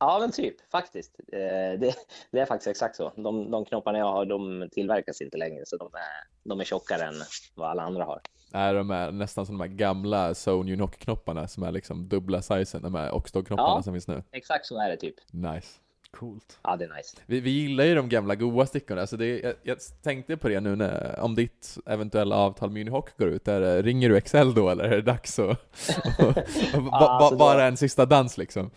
Ja, 0.00 0.18
men 0.20 0.32
typ 0.32 0.70
faktiskt. 0.70 1.20
Eh, 1.32 1.80
det, 1.80 1.94
det 2.30 2.40
är 2.40 2.46
faktiskt 2.46 2.68
exakt 2.68 2.96
så. 2.96 3.12
De, 3.16 3.50
de 3.50 3.64
knopparna 3.64 3.98
jag 3.98 4.12
har, 4.12 4.24
de 4.24 4.68
tillverkas 4.72 5.20
inte 5.20 5.36
längre, 5.38 5.62
så 5.66 5.76
de 5.76 5.86
är, 5.94 6.48
de 6.48 6.60
är 6.60 6.64
tjockare 6.64 7.02
än 7.02 7.14
vad 7.54 7.70
alla 7.70 7.82
andra 7.82 8.04
har. 8.04 8.20
Är 8.52 8.74
de 8.74 8.90
är 8.90 9.10
nästan 9.12 9.46
som 9.46 9.58
de 9.58 9.68
här 9.68 9.76
gamla 9.76 10.34
Sony 10.34 10.76
Knock-knopparna 10.76 11.46
som 11.46 11.62
är 11.62 11.72
liksom 11.72 12.08
dubbla 12.08 12.42
sizen, 12.42 12.82
de 12.82 12.94
här 12.94 13.10
Oxdog-knopparna 13.14 13.76
Ja. 13.78 13.82
som 13.82 13.94
finns 13.94 14.08
nu. 14.08 14.22
Exakt 14.32 14.66
så 14.66 14.80
är 14.80 14.88
det 14.90 14.96
typ. 14.96 15.14
Nice. 15.32 15.68
Coolt. 16.10 16.58
Ja, 16.62 16.76
det 16.76 16.84
är 16.84 16.96
nice. 16.96 17.16
Vi, 17.26 17.40
vi 17.40 17.50
gillar 17.50 17.84
ju 17.84 17.94
de 17.94 18.08
gamla 18.08 18.34
goa 18.34 18.66
stickorna, 18.66 19.06
så 19.06 19.16
det, 19.16 19.40
jag, 19.40 19.54
jag 19.62 19.78
tänkte 20.02 20.36
på 20.36 20.48
det 20.48 20.60
nu 20.60 20.76
när, 20.76 21.20
om 21.20 21.34
ditt 21.34 21.78
eventuella 21.86 22.36
avtal 22.36 22.70
med 22.70 22.80
Unihoc 22.80 23.04
går 23.18 23.28
ut, 23.28 23.48
är, 23.48 23.60
det- 23.60 23.82
ringer 23.82 24.08
du 24.08 24.20
XL 24.20 24.54
då 24.54 24.68
eller 24.70 24.84
är 24.84 24.90
det 24.96 25.02
dags 25.02 25.38
att 25.38 25.48
och, 26.18 26.26
och, 26.76 26.82
ba, 26.82 26.90
ba, 26.90 26.96
alltså 27.08 27.36
bara 27.36 27.64
en 27.66 27.76
sista 27.76 28.06
dans 28.06 28.38
liksom? 28.38 28.70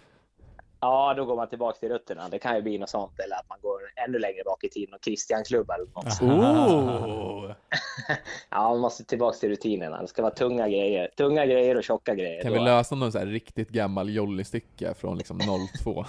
Ja, 0.84 1.14
då 1.18 1.26
går 1.26 1.36
man 1.36 1.50
tillbaka 1.50 1.80
till 1.80 1.90
rötterna. 1.90 2.30
Det 2.30 2.40
kan 2.40 2.56
ju 2.56 2.62
bli 2.62 2.78
något 2.78 2.90
sånt, 2.90 3.20
eller 3.20 3.36
att 3.36 3.50
man 3.50 3.58
går 3.62 3.80
ännu 4.08 4.20
längre 4.20 4.44
bak 4.46 4.64
i 4.64 4.70
tiden 4.70 4.94
och 4.94 5.00
Christian-klubbar 5.04 5.76
eller 5.76 5.88
något. 5.94 6.22
Oh! 6.22 7.52
Ja, 8.50 8.70
man 8.70 8.80
måste 8.80 9.04
tillbaka 9.04 9.38
till 9.38 9.50
rutinerna. 9.50 10.02
Det 10.02 10.08
ska 10.08 10.22
vara 10.22 10.34
tunga 10.34 10.68
grejer. 10.68 11.10
Tunga 11.18 11.46
grejer 11.46 11.78
och 11.78 11.84
tjocka 11.84 12.16
grejer. 12.16 12.42
Kan 12.42 12.52
vi 12.52 12.58
Då- 12.58 12.64
lösa 12.66 12.96
någon 12.96 13.12
så 13.12 13.20
här 13.20 13.26
riktigt 13.26 13.70
gammal 13.70 14.10
Jolly-sticka 14.10 14.94
från 14.94 15.18
liksom 15.18 15.40
02? 15.84 16.06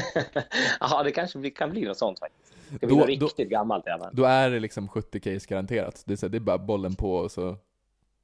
ja, 0.80 1.02
det 1.02 1.12
kanske 1.12 1.50
kan 1.50 1.70
bli 1.70 1.82
något 1.84 1.98
sånt 1.98 2.18
faktiskt. 2.18 2.54
Det 2.68 2.76
ska 2.76 2.86
Då- 2.86 3.04
bli 3.04 3.14
något 3.14 3.20
då- 3.20 3.26
riktigt 3.26 3.48
gammalt. 3.48 3.84
Ja, 3.86 3.96
men. 4.00 4.10
Då 4.12 4.24
är 4.24 4.50
det 4.50 4.60
liksom 4.60 4.88
70 4.88 5.20
case 5.20 5.46
garanterat. 5.48 6.02
Det 6.06 6.12
är, 6.12 6.16
så 6.16 6.26
här, 6.26 6.30
det 6.30 6.38
är 6.38 6.40
bara 6.40 6.58
bollen 6.58 6.94
på 6.94 7.14
och 7.14 7.30
så 7.30 7.56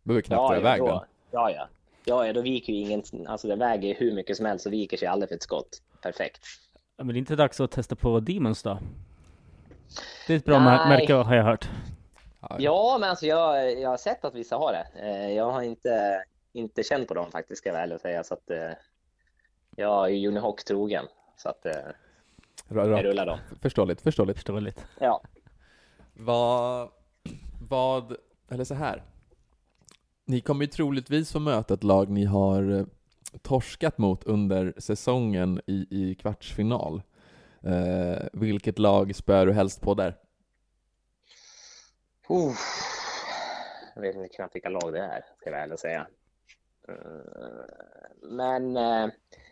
behöver 0.02 0.22
knappt 0.22 0.48
dra 0.48 0.54
ja, 0.54 0.60
iväg 0.60 0.80
ja, 0.80 0.84
den. 0.86 0.94
då, 0.94 1.04
ja, 1.30 1.50
ja. 1.50 1.68
Ja, 2.10 2.26
ja, 2.26 2.32
då 2.32 2.40
viker 2.40 2.72
ju 2.72 2.78
ingen, 2.78 3.02
alltså 3.26 3.48
den 3.48 3.58
väger 3.58 3.94
hur 3.94 4.12
mycket 4.14 4.36
som 4.36 4.46
helst 4.46 4.66
och 4.66 4.72
viker 4.72 4.96
sig 4.96 5.08
aldrig 5.08 5.28
för 5.28 5.36
ett 5.36 5.42
skott. 5.42 5.82
Perfekt. 6.02 6.40
Men 6.96 7.06
det 7.08 7.14
är 7.14 7.18
inte 7.18 7.36
dags 7.36 7.60
att 7.60 7.70
testa 7.70 7.96
på 7.96 8.20
Demons 8.20 8.62
då? 8.62 8.78
Det 10.26 10.32
är 10.32 10.36
ett 10.36 10.44
bra 10.44 10.58
Nej. 10.58 10.78
mär- 10.78 10.88
märke 10.88 11.14
har 11.14 11.34
jag 11.34 11.44
hört. 11.44 11.68
Ja, 12.58 12.96
men 13.00 13.10
alltså 13.10 13.26
jag, 13.26 13.80
jag 13.80 13.88
har 13.90 13.96
sett 13.96 14.24
att 14.24 14.34
vissa 14.34 14.56
har 14.56 14.72
det. 14.72 14.86
Eh, 15.08 15.32
Jag 15.32 15.50
har 15.50 15.62
inte, 15.62 16.24
inte 16.52 16.82
känt 16.82 17.08
på 17.08 17.14
dem 17.14 17.30
faktiskt, 17.30 17.58
ska 17.58 17.68
jag 17.68 17.74
vara 17.74 17.82
ärlig 17.82 17.94
och 17.94 18.00
säga. 18.00 18.24
Så 18.24 18.34
att, 18.34 18.50
eh, 18.50 18.70
jag 19.76 20.10
är 20.10 20.28
Unihoc 20.28 20.64
trogen. 20.64 21.04
Så 21.36 21.48
att 21.48 21.66
eh, 21.66 21.72
jag 22.68 23.04
rullar 23.04 23.26
dem. 23.26 23.38
Förståeligt, 23.62 24.00
förståeligt. 24.00 24.38
Förståeligt. 24.38 24.84
Ja. 25.00 25.22
Vad, 26.14 26.88
vad, 27.68 28.16
eller 28.50 28.64
så 28.64 28.74
här. 28.74 29.02
Ni 30.30 30.40
kommer 30.40 30.64
ju 30.64 30.70
troligtvis 30.70 31.32
få 31.32 31.38
möta 31.38 31.74
ett 31.74 31.84
lag 31.84 32.10
ni 32.10 32.24
har 32.24 32.70
eh, 32.70 32.84
torskat 33.42 33.98
mot 33.98 34.24
under 34.24 34.74
säsongen 34.78 35.60
i, 35.66 35.86
i 35.90 36.14
kvartsfinal. 36.14 37.02
Eh, 37.62 38.26
vilket 38.32 38.78
lag 38.78 39.14
spör 39.14 39.46
du 39.46 39.52
helst 39.52 39.80
på 39.80 39.94
där? 39.94 40.16
Uh, 42.30 42.52
jag 43.94 44.02
vet 44.02 44.16
inte 44.16 44.28
knappt 44.28 44.54
vilka 44.54 44.68
lag 44.68 44.92
det 44.92 45.00
är, 45.00 45.20
ska 45.20 45.50
jag 45.50 45.52
vara 45.52 45.62
ärlig 45.62 45.74
och 45.74 45.80
säga. 45.80 46.06
Eh, 46.88 46.94
men 48.22 48.76
eh, 48.76 49.10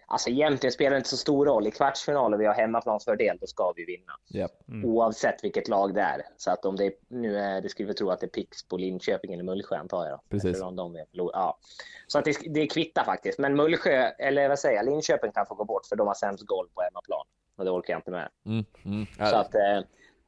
alltså 0.08 0.30
egentligen 0.30 0.72
spelar 0.72 0.90
det 0.90 0.96
inte 0.96 1.08
så 1.08 1.16
stor 1.16 1.46
roll. 1.46 1.66
I 1.66 1.70
kvartsfinal 1.70 2.34
och 2.34 2.40
vi 2.40 2.46
har 2.46 2.54
hemmaplansfördel, 2.54 3.38
då 3.40 3.46
ska 3.46 3.72
vi 3.76 3.84
vinna. 3.84 4.12
Japp. 4.28 4.68
Mm. 4.68 4.84
Oavsett 4.84 5.44
vilket 5.44 5.68
lag 5.68 5.94
det 5.94 6.00
är. 6.00 6.22
Så 6.36 6.50
att 6.50 6.64
om 6.64 6.76
det 6.76 6.84
är, 6.84 6.92
nu 7.08 7.38
är, 7.38 7.60
det 7.60 7.68
skulle 7.68 7.88
vi 7.88 7.94
tro 7.94 8.10
att 8.10 8.20
det 8.20 8.26
är 8.26 8.30
Pix 8.30 8.68
på 8.68 8.76
Linköping 8.76 9.32
eller 9.32 9.44
Mullsjö 9.44 9.76
antar 9.76 10.04
jag. 10.04 10.18
Då. 10.18 10.22
Precis. 10.28 10.50
Eftersom 10.50 10.76
de 10.76 11.04
ja. 11.12 11.58
Så 12.06 12.18
att 12.18 12.24
det, 12.24 12.36
det 12.50 12.66
kvittar 12.66 13.04
faktiskt. 13.04 13.38
Men 13.38 13.56
Mullsjö, 13.56 14.10
eller 14.18 14.48
vad 14.48 14.58
säger 14.58 14.76
jag, 14.76 14.86
Linköping 14.86 15.32
kan 15.32 15.46
få 15.46 15.54
gå 15.54 15.64
bort 15.64 15.86
för 15.86 15.96
de 15.96 16.06
har 16.06 16.14
sämst 16.14 16.46
golv 16.46 16.68
på 16.74 16.82
hemmaplan. 16.82 17.26
Och 17.56 17.64
det 17.64 17.70
orkar 17.70 17.92
jag 17.92 17.98
inte 17.98 18.10
med. 18.10 18.28
Mm, 18.46 18.64
mm. 18.84 19.06
Så 19.30 19.36
att 19.36 19.54
eh, 19.54 19.80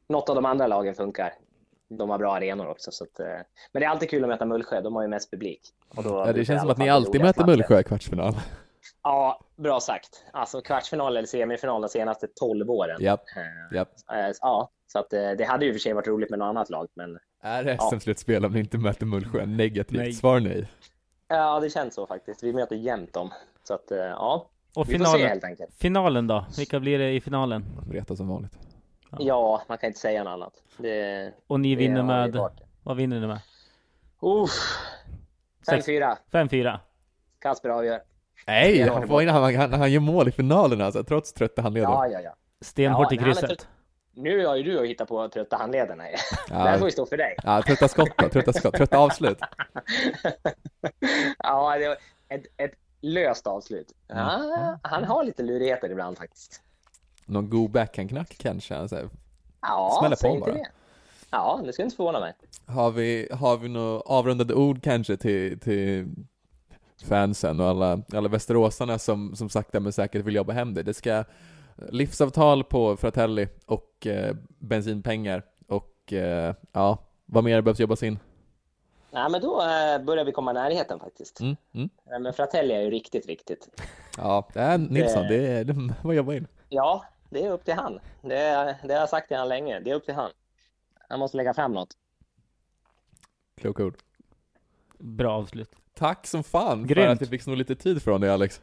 något 0.09 0.29
av 0.29 0.35
de 0.35 0.45
andra 0.45 0.66
lagen 0.66 0.95
funkar. 0.95 1.35
De 1.88 2.11
har 2.11 2.19
bra 2.19 2.37
arenor 2.37 2.69
också. 2.69 2.90
Så 2.93 3.05
att, 3.05 3.21
eh, 3.21 3.27
men 3.73 3.81
det 3.81 3.85
är 3.85 3.88
alltid 3.88 4.11
kul 4.11 4.25
att 4.25 4.29
möta 4.29 4.45
Mullsjö. 4.45 4.81
De 4.81 4.95
har 4.95 5.03
ju 5.03 5.09
mest 5.09 5.31
publik. 5.31 5.61
Och 5.97 6.03
då 6.03 6.11
ja, 6.27 6.33
det 6.33 6.45
känns 6.45 6.61
som 6.61 6.71
att 6.71 6.79
ni 6.79 6.88
alltid 6.88 7.21
möter. 7.21 7.47
Mullsjö 7.47 7.81
i 7.81 7.85
kvartsfinal. 7.85 8.35
Ja, 9.03 9.40
bra 9.57 9.81
sagt. 9.81 10.24
Alltså 10.33 10.61
kvartsfinal 10.61 11.16
eller 11.16 11.26
semifinal 11.26 11.83
de 11.83 11.88
senaste 11.88 12.26
12 12.26 12.70
åren. 12.70 12.96
Japp, 13.03 13.20
Eh, 13.37 13.76
japp. 13.76 13.88
eh, 14.12 14.31
Ja, 14.40 14.70
så 14.87 14.98
att 14.98 15.12
eh, 15.12 15.31
det 15.31 15.44
hade 15.44 15.64
ju 15.64 15.72
för 15.72 15.79
sig 15.81 15.92
varit 15.92 16.07
roligt 16.09 16.31
med 16.31 16.38
något 16.38 16.46
annat 16.46 16.70
lag, 16.70 16.88
men 16.94 17.18
Är 17.42 17.64
det 17.64 17.76
Ja. 17.81 17.90
SM-slutspel 17.90 18.44
om 18.44 18.53
ni 18.53 18.61
inte 18.61 18.79
möter 18.79 19.07
Mullsjö? 19.07 19.46
Negativt. 19.46 19.98
Nej. 19.98 20.12
Svar 20.12 20.40
nej. 20.40 20.68
ja, 21.29 21.61
det 21.61 21.70
känns 21.70 21.94
så 21.94 22.07
faktiskt. 22.07 22.42
Vi 22.42 22.53
möter 22.53 22.76
jämt 22.76 23.12
dem. 23.12 23.31
Så 23.64 23.74
att 23.74 23.90
eh, 23.90 23.98
ja, 23.98 24.46
Och 24.74 24.88
vi 24.88 24.98
får 24.98 25.05
se 25.05 25.11
finalen, 25.11 25.29
helt 25.29 25.44
enkelt. 25.44 25.74
finalen 25.74 26.26
då? 26.26 26.44
Vilka 26.59 26.81
blir 26.81 26.98
det 26.98 27.11
i 27.12 27.20
finalen? 27.20 27.64
Reta 27.92 28.16
som 28.16 28.29
vanligt. 28.29 28.59
Ja, 29.18 29.62
man 29.68 29.79
kan 29.79 29.87
inte 29.87 29.98
säga 30.00 30.24
något 30.24 30.31
annat. 30.31 30.53
Det, 30.79 31.33
Och 31.46 31.61
ni 31.61 31.70
det 31.74 31.76
vinner 31.76 32.03
med, 32.03 32.33
varit. 32.35 32.61
vad 32.83 32.96
vinner 32.96 33.20
ni 33.20 33.26
med? 33.26 33.40
Uff. 34.22 34.50
Sex- 35.66 35.88
5-4. 35.88 36.16
5-4. 36.33 36.79
Kasper 37.38 37.68
avgör. 37.68 38.00
Nej, 38.46 38.79
Ja, 38.79 38.92
han, 38.92 39.03
det 39.03 39.09
får 39.09 39.22
in, 39.22 39.29
han, 39.29 39.55
han, 39.57 39.72
han 39.72 39.92
gör 39.92 40.00
mål 40.00 40.29
i 40.29 40.33
finalen 40.33 40.81
alltså, 40.81 41.05
trots 41.05 41.33
trötta 41.33 41.62
handleder. 41.62 41.88
Ja, 41.88 42.07
ja, 42.09 42.20
ja. 42.20 42.35
Stenhårt 42.61 43.12
Ja, 43.12 43.20
i 43.20 43.24
krysset. 43.24 43.68
Nu 44.14 44.46
har 44.46 44.57
ju 44.57 44.62
du 44.62 44.79
att 44.81 44.87
hitta 44.87 45.07
på 45.07 45.29
trötta 45.29 45.57
handlederna. 45.57 46.05
Det 46.05 46.16
Ja, 46.48 46.55
här 46.57 46.79
får 46.79 46.88
ju 46.88 46.92
stå 46.92 47.07
för 47.07 47.16
dig. 47.16 47.37
ja, 47.44 47.62
trötta 47.62 47.88
skott 47.88 48.11
då, 48.18 48.29
trötta 48.29 48.53
skott, 48.53 48.74
trötta 48.74 48.98
avslut. 48.98 49.38
ja, 51.38 51.76
det 51.79 51.88
var 51.88 51.96
ett, 52.29 52.42
ett 52.57 52.72
löst 53.00 53.46
avslut. 53.46 53.92
Mm. 54.09 54.22
Ja, 54.26 54.79
han 54.83 55.05
har 55.05 55.24
lite 55.24 55.42
lurigheter 55.42 55.90
ibland 55.90 56.18
faktiskt. 56.18 56.62
Någon 57.26 57.50
god 57.50 57.70
backhandknack 57.70 58.37
kanske? 58.38 58.76
Alltså, 58.76 59.09
Ja, 59.62 59.96
Smäller 60.00 60.16
på 60.35 60.40
bara. 60.40 60.53
det. 60.55 60.66
Ja, 61.31 61.61
det 61.64 61.72
skulle 61.72 61.85
inte 61.85 61.96
förvåna 61.96 62.20
mig. 62.20 62.35
Har 62.66 62.90
vi, 62.90 63.29
har 63.33 63.57
vi 63.57 63.68
några 63.68 64.00
avrundade 64.00 64.55
ord 64.55 64.83
kanske 64.83 65.16
till, 65.16 65.61
till 65.61 66.09
fansen 67.04 67.60
och 67.60 67.66
alla, 67.66 68.02
alla 68.12 68.28
västeråsarna 68.28 68.98
som, 68.98 69.36
som 69.36 69.48
sakta 69.48 69.80
men 69.80 69.92
säkert 69.92 70.24
vill 70.24 70.34
jobba 70.34 70.52
hem 70.52 70.74
det? 70.74 70.82
Det 70.82 70.94
ska 70.94 71.24
livsavtal 71.76 72.64
på 72.64 72.96
Fratelli 72.96 73.48
och 73.66 74.06
eh, 74.06 74.36
bensinpengar 74.58 75.42
och 75.68 76.12
eh, 76.12 76.54
ja, 76.72 76.98
vad 77.26 77.44
mer 77.44 77.60
behövs 77.62 77.80
jobbas 77.80 78.02
in? 78.02 78.18
Nej, 79.12 79.30
men 79.30 79.40
då 79.40 79.60
eh, 79.62 80.04
börjar 80.04 80.24
vi 80.24 80.32
komma 80.32 80.50
i 80.50 80.54
närheten 80.54 80.98
faktiskt. 81.00 81.40
Mm, 81.40 81.56
mm. 81.74 81.88
Nej, 82.04 82.20
Men 82.20 82.32
Fratelli 82.32 82.74
är 82.74 82.80
ju 82.80 82.90
riktigt 82.90 83.28
viktigt. 83.28 83.68
Ja, 84.16 84.48
det 84.54 84.60
är 84.60 84.78
Nilsson, 84.78 85.22
Det- 85.22 85.28
det 85.38 85.46
är, 85.48 85.64
det 85.64 85.94
var 86.02 86.12
jobba 86.12 86.34
in. 86.34 86.46
Ja, 86.68 87.04
det 87.30 87.44
är 87.44 87.50
upp 87.52 87.64
till 87.64 87.74
han. 87.74 87.98
Det, 88.22 88.28
det 88.82 88.92
har 88.94 89.00
jag 89.00 89.08
sagt 89.08 89.28
till 89.28 89.36
han 89.36 89.48
länge. 89.48 89.80
Det 89.80 89.90
är 89.90 89.94
upp 89.94 90.04
till 90.04 90.14
han. 90.14 90.30
Han 91.08 91.18
måste 91.18 91.36
lägga 91.36 91.54
fram 91.54 91.72
något. 91.72 91.88
Kloka 93.60 93.84
ord. 93.84 93.96
Bra 94.98 95.32
avslut. 95.36 95.70
Tack 96.00 96.26
som 96.26 96.42
fan 96.44 96.80
för 96.86 96.94
Grymt. 96.94 97.10
att 97.10 97.20
jag 97.20 97.30
fick 97.30 97.42
sno 97.42 97.54
lite 97.54 97.74
tid 97.74 98.02
från 98.02 98.20
dig 98.20 98.30
Alex. 98.30 98.60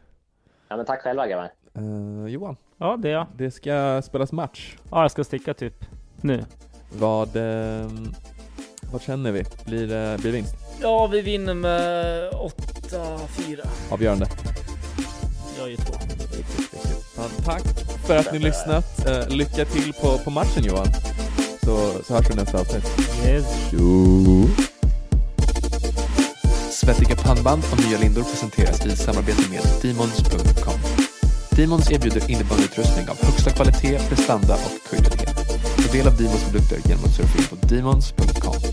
Ja, 0.68 0.78
men 0.78 0.86
tack 0.86 1.02
själva 1.02 1.28
grabbar. 1.28 1.50
Eh, 1.76 2.28
Johan, 2.34 2.58
Ja, 2.78 2.98
det 2.98 3.10
är 3.10 3.14
jag. 3.14 3.28
det 3.38 3.52
ska 3.52 4.02
spelas 4.02 4.32
match. 4.32 4.76
Ja, 4.92 5.02
jag 5.02 5.12
ska 5.12 5.24
sticka 5.24 5.54
typ 5.54 5.86
nu. 6.22 6.46
Vad, 7.00 7.36
eh, 7.36 7.90
vad 8.92 9.02
känner 9.02 9.32
vi? 9.32 9.44
Blir 9.66 9.88
det 9.88 10.18
blir 10.22 10.32
vinst? 10.32 10.56
Ja, 10.82 11.08
vi 11.08 11.22
vinner 11.22 11.54
med 11.54 12.32
8-4. 12.34 13.68
Avgörande. 13.92 14.26
Jag 15.60 15.72
är 15.72 15.76
två. 15.78 15.94
Ja, 17.18 17.24
tack 17.46 17.64
för 18.08 18.18
att 18.18 18.34
ni 18.34 18.40
lyssnat. 18.40 19.08
Eh, 19.08 19.30
lycka 19.30 19.66
till 19.66 19.94
på, 19.94 20.18
på 20.24 20.30
matchen 20.30 20.64
Johan. 20.64 20.88
Så, 21.64 22.04
så 22.04 22.14
hörs 22.14 22.30
vi 22.30 22.36
nästa 22.36 22.60
avsnitt. 22.60 22.86
Yes. 23.26 23.74
Svettiga 26.88 27.16
pannband 27.16 27.64
och 27.72 27.86
nya 27.86 28.00
lindor 28.00 28.24
presenteras 28.24 28.86
i 28.86 28.96
samarbete 28.96 29.50
med 29.50 29.62
Demons.com. 29.82 30.80
Demons 31.50 31.92
erbjuder 31.92 32.32
innebandyutrustning 32.32 33.10
av 33.10 33.18
högsta 33.26 33.50
kvalitet, 33.50 34.00
prestanda 34.10 34.54
och 34.54 34.90
kunnighet. 34.90 35.36
Ta 35.78 35.92
del 35.94 36.08
av 36.08 36.18
Demons 36.18 36.44
produkter 36.44 36.80
genom 36.90 37.04
att 37.06 37.16
surfa 37.16 37.38
in 37.38 37.60
på 37.60 37.68
Demons.com. 37.68 38.67